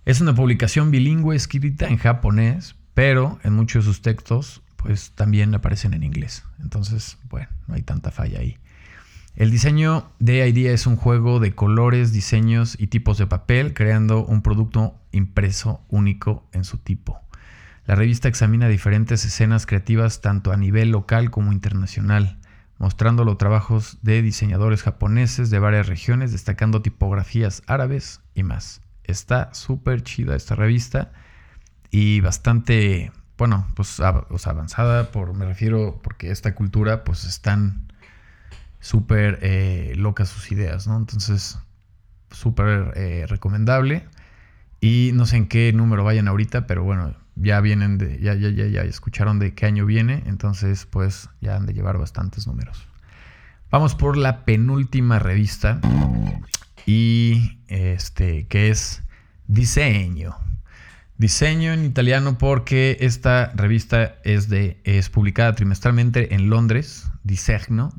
Es 0.10 0.22
una 0.22 0.34
publicación 0.34 0.89
bilingüe 0.89 1.36
escrita 1.36 1.88
en 1.88 1.97
japonés, 1.97 2.76
pero 2.95 3.38
en 3.43 3.53
muchos 3.53 3.86
de 3.86 3.91
sus 3.91 4.01
textos 4.01 4.64
pues 4.76 5.12
también 5.12 5.53
aparecen 5.53 5.93
en 5.93 6.01
inglés. 6.01 6.43
Entonces, 6.64 7.20
bueno, 7.30 7.47
no 7.68 7.76
hay 7.76 7.84
tanta 7.84 8.10
falla 8.10 8.39
ahí. 8.39 8.57
El 9.36 9.51
diseño 9.51 10.10
de 10.18 10.49
Idea 10.49 10.72
es 10.72 10.88
un 10.88 10.95
juego 10.95 11.39
de 11.39 11.53
colores, 11.53 12.12
diseños 12.12 12.76
y 12.80 12.88
tipos 12.88 13.20
de 13.20 13.28
papel, 13.28 13.76
creando 13.76 14.26
un 14.26 14.41
producto 14.41 14.99
impreso 15.12 15.86
único 15.89 16.49
en 16.53 16.64
su 16.64 16.80
tipo. 16.80 17.22
La 17.86 17.93
revista 17.93 18.28
examina 18.28 18.68
diferentes 18.68 19.24
escenas 19.24 19.68
creativas 19.68 20.22
tanto 20.22 20.51
a 20.51 20.57
nivel 20.57 20.89
local 20.89 21.30
como 21.30 21.53
internacional, 21.53 22.39
mostrando 22.80 23.26
los 23.26 23.38
trabajos 23.38 23.99
de 24.01 24.24
diseñadores 24.24 24.82
japoneses 24.82 25.51
de 25.51 25.60
varias 25.60 25.86
regiones, 25.86 26.32
destacando 26.32 26.82
tipografías 26.82 27.62
árabes 27.68 28.22
y 28.34 28.41
más. 28.41 28.82
Está 29.10 29.53
súper 29.53 30.03
chida 30.03 30.36
esta 30.36 30.55
revista 30.55 31.12
y 31.91 32.22
bastante 32.22 33.12
bueno, 33.39 33.66
pues 33.74 34.01
avanzada, 34.01 35.12
por, 35.12 35.34
me 35.34 35.45
refiero 35.45 36.01
porque 36.03 36.30
esta 36.30 36.53
cultura 36.55 37.05
pues 37.05 37.24
están 37.24 37.89
súper 38.82 39.39
eh, 39.41 39.93
locas 39.95 40.28
sus 40.28 40.51
ideas, 40.51 40.88
¿no? 40.88 40.97
Entonces, 40.97 41.57
súper 42.32 42.91
eh, 42.95 43.26
recomendable. 43.28 44.05
Y 44.82 45.12
no 45.14 45.26
sé 45.26 45.38
en 45.38 45.47
qué 45.47 45.72
número 45.74 46.03
vayan 46.03 46.28
ahorita, 46.28 46.68
pero 46.68 46.84
bueno, 46.84 47.16
ya 47.36 47.62
vienen 47.62 47.97
de, 47.97 48.20
ya, 48.20 48.34
ya, 48.34 48.49
ya, 48.49 48.68
ya 48.68 48.82
escucharon 48.82 49.39
de 49.39 49.53
qué 49.53 49.66
año 49.66 49.86
viene, 49.86 50.24
entonces 50.26 50.86
pues 50.86 51.30
ya 51.39 51.55
han 51.55 51.66
de 51.66 51.74
llevar 51.74 51.97
bastantes 51.97 52.45
números. 52.45 52.88
Vamos 53.72 53.95
por 53.95 54.18
la 54.18 54.43
penúltima 54.43 55.20
revista 55.20 55.80
y 56.89 57.59
este 57.67 58.47
que 58.47 58.71
es 58.71 59.03
diseño. 59.45 60.35
Diseño 61.19 61.71
en 61.71 61.85
italiano 61.85 62.39
porque 62.39 62.97
esta 63.01 63.51
revista 63.53 64.15
es, 64.23 64.49
de, 64.49 64.81
es 64.85 65.11
publicada 65.11 65.53
trimestralmente 65.53 66.33
en 66.33 66.49
Londres, 66.49 67.07
Disegno, 67.23 67.93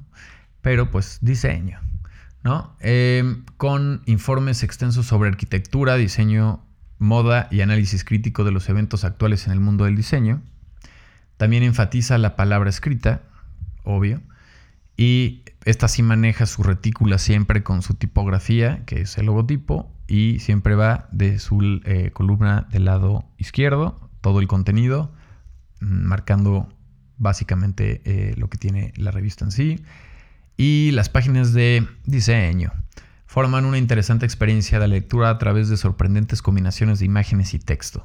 pero 0.60 0.90
pues 0.90 1.18
diseño, 1.20 1.78
¿no? 2.42 2.74
Em, 2.80 3.44
con 3.58 4.02
informes 4.06 4.64
extensos 4.64 5.06
sobre 5.06 5.28
arquitectura, 5.28 5.94
diseño, 5.94 6.66
moda 6.98 7.46
y 7.52 7.60
análisis 7.60 8.02
crítico 8.02 8.42
de 8.42 8.50
los 8.50 8.68
eventos 8.68 9.04
actuales 9.04 9.46
en 9.46 9.52
el 9.52 9.60
mundo 9.60 9.84
del 9.84 9.94
diseño. 9.94 10.42
También 11.36 11.62
enfatiza 11.62 12.18
la 12.18 12.34
palabra 12.34 12.70
escrita, 12.70 13.22
obvio, 13.84 14.20
y 14.96 15.44
esta 15.64 15.88
sí 15.88 16.02
maneja 16.02 16.46
su 16.46 16.62
retícula 16.62 17.18
siempre 17.18 17.62
con 17.62 17.82
su 17.82 17.94
tipografía, 17.94 18.84
que 18.86 19.02
es 19.02 19.18
el 19.18 19.26
logotipo, 19.26 19.92
y 20.06 20.38
siempre 20.40 20.74
va 20.74 21.08
de 21.12 21.38
su 21.38 21.80
eh, 21.84 22.10
columna 22.12 22.66
del 22.70 22.86
lado 22.86 23.24
izquierdo, 23.36 24.10
todo 24.20 24.40
el 24.40 24.48
contenido, 24.48 25.12
mm, 25.80 26.04
marcando 26.04 26.68
básicamente 27.18 28.00
eh, 28.04 28.34
lo 28.36 28.48
que 28.48 28.58
tiene 28.58 28.92
la 28.96 29.10
revista 29.10 29.44
en 29.44 29.50
sí. 29.50 29.84
Y 30.56 30.90
las 30.92 31.08
páginas 31.08 31.52
de 31.52 31.86
diseño 32.04 32.72
forman 33.26 33.64
una 33.64 33.78
interesante 33.78 34.26
experiencia 34.26 34.80
de 34.80 34.88
lectura 34.88 35.30
a 35.30 35.38
través 35.38 35.68
de 35.68 35.76
sorprendentes 35.76 36.42
combinaciones 36.42 36.98
de 36.98 37.06
imágenes 37.06 37.54
y 37.54 37.58
texto. 37.58 38.04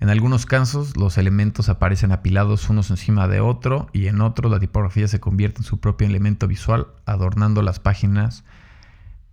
En 0.00 0.10
algunos 0.10 0.46
casos, 0.46 0.96
los 0.96 1.16
elementos 1.16 1.68
aparecen 1.68 2.10
apilados 2.10 2.68
unos 2.68 2.90
encima 2.90 3.28
de 3.28 3.40
otro 3.40 3.88
y 3.92 4.08
en 4.08 4.20
otros 4.20 4.50
la 4.50 4.58
tipografía 4.58 5.06
se 5.06 5.20
convierte 5.20 5.58
en 5.58 5.64
su 5.64 5.78
propio 5.78 6.08
elemento 6.08 6.48
visual, 6.48 6.88
adornando 7.06 7.62
las 7.62 7.78
páginas 7.78 8.44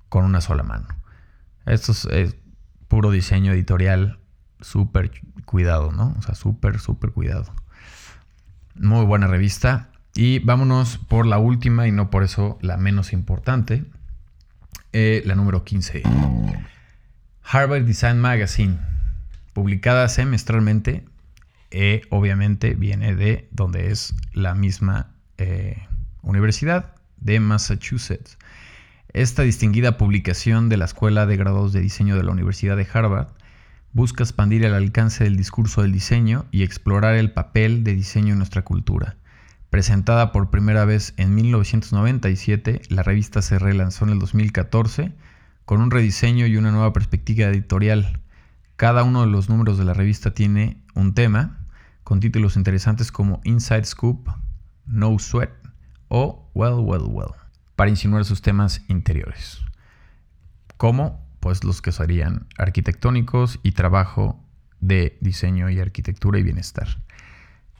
con 0.09 0.25
una 0.25 0.41
sola 0.41 0.63
mano. 0.63 0.87
Esto 1.65 1.93
es, 2.11 2.35
puro 2.87 3.11
diseño 3.11 3.51
editorial, 3.53 4.19
súper 4.61 5.11
cuidado, 5.45 5.91
¿no? 5.91 6.15
O 6.17 6.21
sea, 6.21 6.35
súper, 6.35 6.79
súper 6.79 7.11
cuidado. 7.11 7.53
Muy 8.75 9.05
buena 9.05 9.27
revista. 9.27 9.89
Y 10.15 10.39
vámonos 10.39 10.97
por 10.97 11.25
la 11.25 11.37
última 11.37 11.87
y 11.87 11.91
no 11.91 12.09
por 12.09 12.23
eso 12.23 12.57
la 12.61 12.77
menos 12.77 13.13
importante. 13.13 13.85
Eh, 14.91 15.21
la 15.25 15.35
número 15.35 15.63
15. 15.63 16.03
Harvard 17.43 17.83
Design 17.83 18.19
Magazine. 18.19 18.79
Publicada 19.53 20.07
semestralmente. 20.09 21.05
Eh, 21.71 22.01
obviamente 22.09 22.73
viene 22.73 23.15
de 23.15 23.47
donde 23.51 23.91
es 23.91 24.15
la 24.33 24.55
misma 24.55 25.11
eh, 25.37 25.87
universidad 26.21 26.95
de 27.17 27.39
Massachusetts. 27.39 28.37
Esta 29.13 29.43
distinguida 29.43 29.97
publicación 29.97 30.69
de 30.69 30.77
la 30.77 30.85
Escuela 30.85 31.25
de 31.25 31.37
Grados 31.37 31.73
de 31.73 31.81
Diseño 31.81 32.15
de 32.15 32.23
la 32.23 32.31
Universidad 32.31 32.77
de 32.77 32.87
Harvard 32.91 33.27
busca 33.91 34.23
expandir 34.23 34.63
el 34.65 34.73
alcance 34.73 35.23
del 35.23 35.35
discurso 35.35 35.81
del 35.81 35.91
diseño 35.91 36.45
y 36.51 36.63
explorar 36.63 37.15
el 37.15 37.31
papel 37.31 37.83
de 37.83 37.95
diseño 37.95 38.33
en 38.33 38.37
nuestra 38.37 38.63
cultura. 38.63 39.17
Presentada 39.69 40.31
por 40.31 40.49
primera 40.49 40.85
vez 40.85 41.13
en 41.17 41.35
1997, 41.35 42.81
la 42.89 43.03
revista 43.03 43.41
se 43.41 43.59
relanzó 43.59 44.05
en 44.05 44.11
el 44.11 44.19
2014 44.19 45.11
con 45.65 45.81
un 45.81 45.91
rediseño 45.91 46.47
y 46.47 46.57
una 46.57 46.71
nueva 46.71 46.93
perspectiva 46.93 47.47
editorial. 47.47 48.19
Cada 48.79 49.03
uno 49.03 49.19
de 49.19 49.27
los 49.27 49.49
números 49.49 49.77
de 49.77 49.83
la 49.83 49.93
revista 49.93 50.33
tiene 50.33 50.81
un 50.95 51.13
tema, 51.13 51.65
con 52.05 52.21
títulos 52.21 52.55
interesantes 52.55 53.11
como 53.11 53.41
Inside 53.43 53.83
Scoop, 53.83 54.29
No 54.85 55.19
Sweat 55.19 55.49
o 56.07 56.49
Well, 56.53 56.75
Well, 56.75 57.03
Well 57.09 57.31
para 57.75 57.89
insinuar 57.89 58.23
sus 58.23 58.41
temas 58.41 58.81
interiores. 58.87 59.59
como 60.77 61.27
Pues 61.41 61.65
los 61.65 61.81
que 61.81 61.91
serían 61.91 62.47
arquitectónicos 62.57 63.59
y 63.63 63.73
trabajo 63.73 64.41
de 64.79 65.17
diseño 65.19 65.69
y 65.69 65.81
arquitectura 65.81 66.39
y 66.39 66.43
bienestar. 66.43 66.87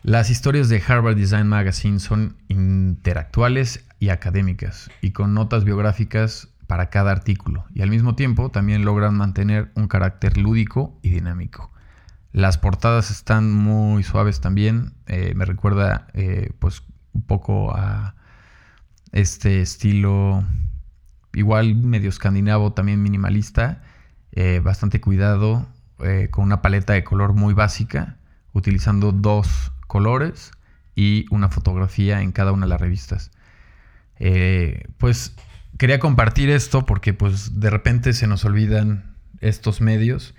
Las 0.04 0.30
historias 0.30 0.68
de 0.68 0.84
Harvard 0.86 1.16
Design 1.16 1.48
Magazine 1.48 2.00
son 2.02 2.36
interactuales 2.50 3.86
y 4.02 4.10
académicas 4.10 4.92
y 5.00 5.12
con 5.12 5.34
notas 5.34 5.64
biográficas 5.64 6.50
para 6.70 6.92
cada 6.92 7.10
artículo 7.10 7.66
y 7.74 7.82
al 7.82 7.90
mismo 7.90 8.14
tiempo 8.14 8.52
también 8.52 8.86
logran 8.86 9.18
mantener 9.18 9.72
un 9.74 9.88
carácter 9.88 10.38
lúdico 10.38 11.00
y 11.02 11.10
dinámico. 11.10 11.72
Las 12.32 12.60
portadas 12.60 13.10
están 13.10 13.52
muy 13.52 14.04
suaves 14.04 14.40
también, 14.40 14.94
eh, 15.08 15.34
me 15.36 15.46
recuerda 15.46 16.06
eh, 16.14 16.52
pues 16.60 16.84
un 17.14 17.24
poco 17.24 17.76
a 17.76 18.14
este 19.12 19.62
estilo 19.62 20.44
igual 21.34 21.74
medio 21.74 22.10
escandinavo, 22.10 22.72
también 22.74 23.02
minimalista, 23.02 23.82
eh, 24.32 24.62
bastante 24.64 25.02
cuidado, 25.02 25.68
con 26.30 26.46
una 26.46 26.62
paleta 26.62 26.94
de 26.94 27.04
color 27.04 27.34
muy 27.34 27.56
básica, 27.56 28.18
utilizando 28.54 29.12
dos 29.12 29.74
colores 29.88 30.52
y 30.96 31.26
una 31.32 31.50
fotografía 31.50 32.22
en 32.22 32.32
cada 32.32 32.52
una 32.52 32.68
de 32.68 32.70
las 32.70 32.80
revistas. 32.80 33.32
Pues 34.98 35.36
quería 35.80 35.98
compartir 36.00 36.50
esto 36.50 36.86
porque 36.86 37.14
pues 37.14 37.60
de 37.60 37.72
repente 37.72 38.14
se 38.14 38.28
nos 38.28 38.46
olvidan 38.46 39.16
estos 39.40 39.82
medios 39.82 40.36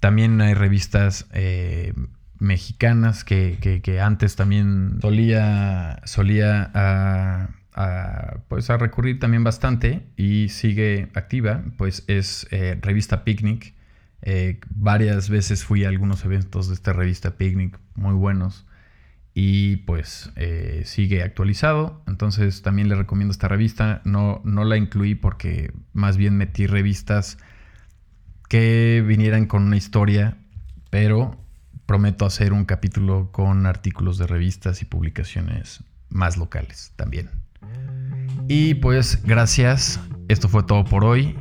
También 0.00 0.40
hay 0.40 0.52
revistas 0.52 1.26
eh, 1.32 1.94
mexicanas 2.38 3.24
que, 3.24 4.00
antes 4.02 4.34
también 4.34 4.98
solía, 5.00 6.02
solía 6.04 6.70
a, 6.74 8.38
pues 8.48 8.68
a 8.68 8.76
recurrir 8.76 9.20
también 9.20 9.44
bastante 9.44 10.02
y 10.16 10.48
sigue 10.48 11.08
activa, 11.14 11.62
pues 11.78 12.04
es 12.08 12.46
eh, 12.50 12.76
Revista 12.82 13.24
Picnic. 13.24 13.74
Eh, 14.22 14.58
varias 14.70 15.30
veces 15.30 15.64
fui 15.64 15.84
a 15.84 15.88
algunos 15.88 16.24
eventos 16.24 16.68
de 16.68 16.74
esta 16.74 16.92
revista 16.92 17.36
Picnic 17.36 17.78
muy 17.94 18.14
buenos 18.14 18.66
y 19.42 19.76
pues 19.78 20.30
eh, 20.36 20.82
sigue 20.84 21.22
actualizado. 21.22 22.02
Entonces 22.06 22.60
también 22.60 22.90
le 22.90 22.94
recomiendo 22.94 23.32
esta 23.32 23.48
revista. 23.48 24.02
No, 24.04 24.42
no 24.44 24.64
la 24.64 24.76
incluí 24.76 25.14
porque 25.14 25.72
más 25.94 26.18
bien 26.18 26.36
metí 26.36 26.66
revistas 26.66 27.38
que 28.50 29.02
vinieran 29.06 29.46
con 29.46 29.62
una 29.62 29.78
historia, 29.78 30.36
pero 30.90 31.42
prometo 31.86 32.26
hacer 32.26 32.52
un 32.52 32.66
capítulo 32.66 33.30
con 33.32 33.64
artículos 33.64 34.18
de 34.18 34.26
revistas 34.26 34.82
y 34.82 34.84
publicaciones 34.84 35.84
más 36.10 36.36
locales 36.36 36.92
también. 36.96 37.30
Y 38.46 38.74
pues 38.74 39.22
gracias, 39.22 40.00
esto 40.28 40.50
fue 40.50 40.64
todo 40.64 40.84
por 40.84 41.02
hoy. 41.02 41.34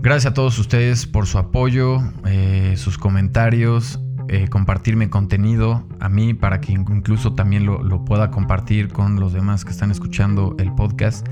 Gracias 0.00 0.30
a 0.30 0.34
todos 0.34 0.60
ustedes 0.60 1.08
por 1.08 1.26
su 1.26 1.38
apoyo, 1.38 1.98
eh, 2.24 2.74
sus 2.76 2.98
comentarios, 2.98 3.98
eh, 4.28 4.48
compartirme 4.48 5.10
contenido 5.10 5.86
a 6.00 6.08
mí 6.08 6.34
para 6.34 6.60
que 6.60 6.72
incluso 6.72 7.34
también 7.34 7.66
lo, 7.66 8.04
pueda 8.04 8.30
compartir 8.30 8.88
con 8.88 9.20
los 9.20 9.32
demás 9.32 9.64
que 9.64 9.70
están 9.70 9.90
escuchando 9.90 10.56
el 10.58 10.72
podcast 10.74 11.26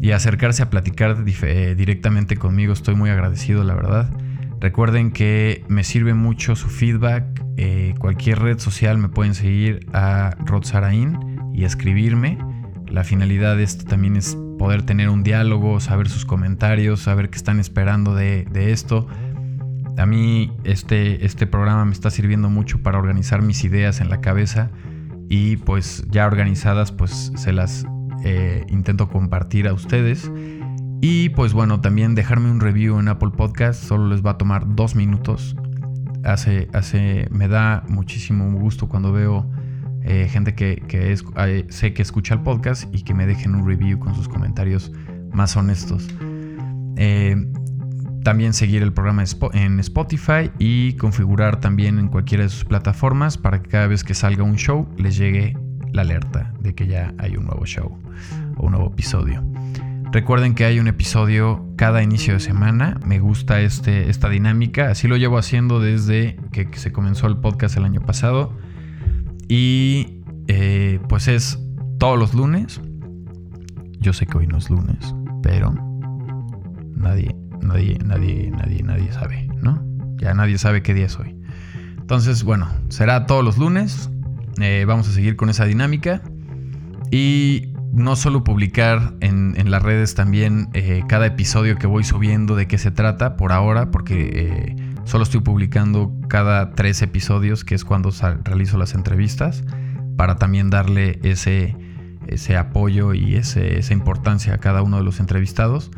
y 0.00 0.10
acercarse 0.12 0.62
a 0.62 0.70
platicar 0.70 1.24
eh, 1.26 1.74
directamente 1.76 2.36
conmigo. 2.36 2.72
Estoy 2.72 2.94
muy 2.94 3.10
agradecido, 3.10 3.64
la 3.64 3.74
verdad. 3.74 4.10
Recuerden 4.60 5.10
que 5.10 5.64
me 5.68 5.84
sirve 5.84 6.14
mucho 6.14 6.56
su 6.56 6.68
feedback. 6.68 7.24
cualquier 7.98 8.40
red 8.40 8.58
social 8.58 8.98
me 8.98 9.08
pueden 9.08 9.34
seguir 9.34 9.86
a 9.92 10.36
Rod 10.44 10.64
y 11.52 11.64
escribirme. 11.64 12.38
La 12.88 13.04
finalidad 13.04 13.56
de 13.56 13.62
esto 13.62 13.84
también 13.84 14.16
es 14.16 14.36
poder 14.58 14.82
tener 14.82 15.08
un 15.08 15.22
diálogo, 15.22 15.80
saber 15.80 16.08
sus 16.08 16.24
comentarios, 16.24 17.00
saber 17.00 17.30
qué 17.30 17.36
están 17.36 17.60
esperando 17.60 18.14
de, 18.14 18.46
esto. 18.54 19.06
A 19.96 20.06
mí 20.06 20.52
este, 20.64 21.24
este 21.24 21.46
programa 21.46 21.84
me 21.84 21.92
está 21.92 22.10
sirviendo 22.10 22.50
mucho 22.50 22.82
para 22.82 22.98
organizar 22.98 23.42
mis 23.42 23.64
ideas 23.64 24.00
en 24.00 24.08
la 24.10 24.20
cabeza 24.20 24.70
y 25.28 25.56
pues 25.58 26.04
ya 26.10 26.26
organizadas 26.26 26.92
pues 26.92 27.32
se 27.36 27.52
las 27.52 27.86
eh, 28.24 28.64
intento 28.68 29.08
compartir 29.08 29.68
a 29.68 29.72
ustedes. 29.72 30.30
Y 31.00 31.28
pues 31.30 31.52
bueno, 31.52 31.80
también 31.80 32.14
dejarme 32.14 32.50
un 32.50 32.60
review 32.60 32.98
en 32.98 33.08
Apple 33.08 33.30
Podcast, 33.36 33.84
solo 33.84 34.08
les 34.08 34.24
va 34.24 34.32
a 34.32 34.38
tomar 34.38 34.74
dos 34.74 34.94
minutos. 34.94 35.54
Hace, 36.24 36.68
hace, 36.72 37.28
me 37.30 37.48
da 37.48 37.84
muchísimo 37.88 38.50
gusto 38.52 38.88
cuando 38.88 39.12
veo 39.12 39.46
eh, 40.02 40.28
gente 40.30 40.54
que, 40.54 40.82
eh, 40.88 41.66
sé 41.68 41.92
que 41.92 42.02
escucha 42.02 42.34
el 42.34 42.40
podcast 42.40 42.94
y 42.94 43.02
que 43.02 43.12
me 43.12 43.26
dejen 43.26 43.54
un 43.54 43.66
review 43.66 43.98
con 43.98 44.14
sus 44.14 44.28
comentarios 44.28 44.92
más 45.32 45.56
honestos. 45.56 46.08
También 48.24 48.54
seguir 48.54 48.82
el 48.82 48.92
programa 48.92 49.22
en 49.52 49.78
Spotify 49.78 50.50
y 50.58 50.94
configurar 50.94 51.60
también 51.60 52.00
en 52.00 52.08
cualquiera 52.08 52.42
de 52.42 52.50
sus 52.50 52.64
plataformas 52.64 53.38
para 53.38 53.62
que 53.62 53.68
cada 53.68 53.86
vez 53.86 54.02
que 54.02 54.14
salga 54.14 54.42
un 54.42 54.56
show 54.56 54.88
les 54.96 55.16
llegue 55.16 55.56
la 55.92 56.02
alerta 56.02 56.52
de 56.58 56.74
que 56.74 56.88
ya 56.88 57.14
hay 57.18 57.36
un 57.36 57.44
nuevo 57.44 57.64
show 57.66 57.96
o 58.56 58.66
un 58.66 58.72
nuevo 58.72 58.88
episodio. 58.88 59.44
Recuerden 60.10 60.54
que 60.54 60.64
hay 60.64 60.78
un 60.78 60.88
episodio 60.88 61.66
cada 61.76 62.02
inicio 62.02 62.34
de 62.34 62.40
semana. 62.40 62.98
Me 63.04 63.18
gusta 63.18 63.60
este, 63.60 64.08
esta 64.08 64.28
dinámica. 64.28 64.90
Así 64.90 65.08
lo 65.08 65.16
llevo 65.16 65.38
haciendo 65.38 65.80
desde 65.80 66.36
que 66.52 66.68
se 66.74 66.92
comenzó 66.92 67.26
el 67.26 67.38
podcast 67.38 67.76
el 67.76 67.84
año 67.84 68.00
pasado. 68.00 68.56
Y 69.48 70.22
eh, 70.46 71.00
pues 71.08 71.28
es 71.28 71.58
todos 71.98 72.18
los 72.18 72.32
lunes. 72.32 72.80
Yo 73.98 74.12
sé 74.12 74.26
que 74.26 74.38
hoy 74.38 74.46
no 74.46 74.58
es 74.58 74.70
lunes, 74.70 75.14
pero 75.42 75.74
nadie, 76.94 77.34
nadie, 77.64 77.98
nadie, 78.04 78.50
nadie, 78.50 78.82
nadie 78.82 79.12
sabe, 79.12 79.48
¿no? 79.60 79.82
Ya 80.16 80.34
nadie 80.34 80.58
sabe 80.58 80.82
qué 80.82 80.94
día 80.94 81.06
es 81.06 81.18
hoy. 81.18 81.36
Entonces, 81.98 82.44
bueno, 82.44 82.68
será 82.88 83.26
todos 83.26 83.44
los 83.44 83.58
lunes. 83.58 84.10
Eh, 84.60 84.84
vamos 84.86 85.08
a 85.08 85.12
seguir 85.12 85.36
con 85.36 85.50
esa 85.50 85.64
dinámica. 85.64 86.22
Y 87.10 87.72
no 87.92 88.16
solo 88.16 88.44
publicar 88.44 89.14
en, 89.20 89.54
las 89.70 89.82
redes 89.82 90.14
también 90.14 90.68
eh, 90.72 91.02
cada 91.08 91.26
episodio 91.26 91.76
que 91.76 91.86
voy 91.86 92.04
subiendo 92.04 92.56
de 92.56 92.66
qué 92.66 92.78
se 92.78 92.90
trata 92.90 93.36
por 93.36 93.52
ahora, 93.52 93.90
porque 93.90 94.74
Solo 95.04 95.24
estoy 95.24 95.40
publicando 95.40 96.10
cada 96.28 96.70
tres 96.72 97.02
episodios, 97.02 97.62
que 97.64 97.74
es 97.74 97.84
cuando 97.84 98.10
realizo 98.42 98.78
las 98.78 98.94
entrevistas, 98.94 99.62
para 100.16 100.36
también 100.36 100.70
darle 100.70 101.18
ese, 101.22 101.76
ese 102.26 102.56
apoyo 102.56 103.12
y 103.12 103.34
esa 103.36 103.92
importancia 103.92 104.54
a 104.54 104.58
cada 104.58 104.82
uno 104.82 104.96
de 104.96 105.04
los 105.04 105.20
entrevistados. 105.20 105.90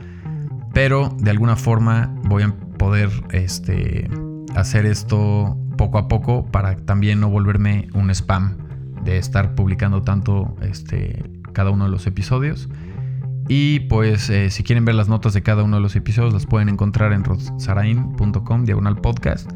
Pero 0.77 1.09
de 1.19 1.31
alguna 1.31 1.57
forma 1.57 2.15
voy 2.25 2.43
a 2.43 2.55
poder 2.77 3.09
este, 3.31 4.11
hacer 4.55 4.85
esto 4.85 5.57
poco 5.79 5.97
a 5.97 6.07
poco 6.07 6.45
para 6.51 6.77
también 6.77 7.19
no 7.19 7.31
volverme 7.31 7.89
un 7.95 8.11
spam 8.11 8.59
de 9.03 9.17
estar 9.17 9.55
publicando 9.55 10.03
tanto 10.03 10.55
este, 10.61 11.31
cada 11.55 11.71
uno 11.71 11.87
de 11.87 11.91
los 11.91 12.07
episodios. 12.07 12.69
Y 13.49 13.81
pues 13.89 14.29
eh, 14.29 14.51
si 14.51 14.65
quieren 14.65 14.85
ver 14.85 14.97
las 14.97 15.09
notas 15.09 15.33
de 15.33 15.43
cada 15.43 15.63
uno 15.63 15.77
de 15.77 15.83
los 15.83 15.97
episodios 15.97 16.35
las 16.35 16.45
pueden 16.45 16.69
encontrar 16.69 17.15
en 17.15 17.25
rodsarain.com 17.25 18.67
diagonal 18.67 19.01
podcast. 19.01 19.51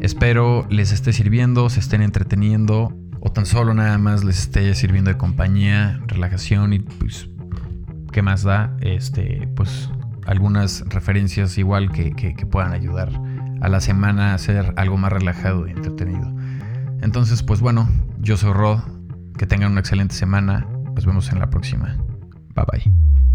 Espero 0.00 0.64
les 0.70 0.92
esté 0.92 1.12
sirviendo, 1.12 1.68
se 1.70 1.80
estén 1.80 2.02
entreteniendo 2.02 2.96
o 3.18 3.32
tan 3.32 3.46
solo 3.46 3.74
nada 3.74 3.98
más 3.98 4.22
les 4.22 4.38
esté 4.38 4.72
sirviendo 4.76 5.10
de 5.10 5.16
compañía, 5.16 6.00
relajación 6.06 6.72
y 6.72 6.78
pues 6.78 7.28
qué 8.12 8.22
más 8.22 8.44
da, 8.44 8.76
este, 8.80 9.48
pues 9.56 9.90
algunas 10.26 10.84
referencias 10.88 11.56
igual 11.58 11.90
que, 11.92 12.12
que 12.12 12.46
puedan 12.46 12.72
ayudar 12.72 13.10
a 13.60 13.68
la 13.68 13.80
semana 13.80 14.34
a 14.34 14.38
ser 14.38 14.74
algo 14.76 14.96
más 14.96 15.12
relajado 15.12 15.66
y 15.66 15.70
entretenido. 15.70 16.32
Entonces 17.02 17.42
pues 17.42 17.60
bueno, 17.60 17.88
yo 18.18 18.36
soy 18.36 18.52
Rod, 18.52 18.80
que 19.38 19.46
tengan 19.46 19.72
una 19.72 19.80
excelente 19.80 20.14
semana, 20.14 20.66
nos 20.94 21.06
vemos 21.06 21.30
en 21.32 21.38
la 21.38 21.50
próxima. 21.50 21.96
Bye 22.54 22.64
bye. 22.70 23.25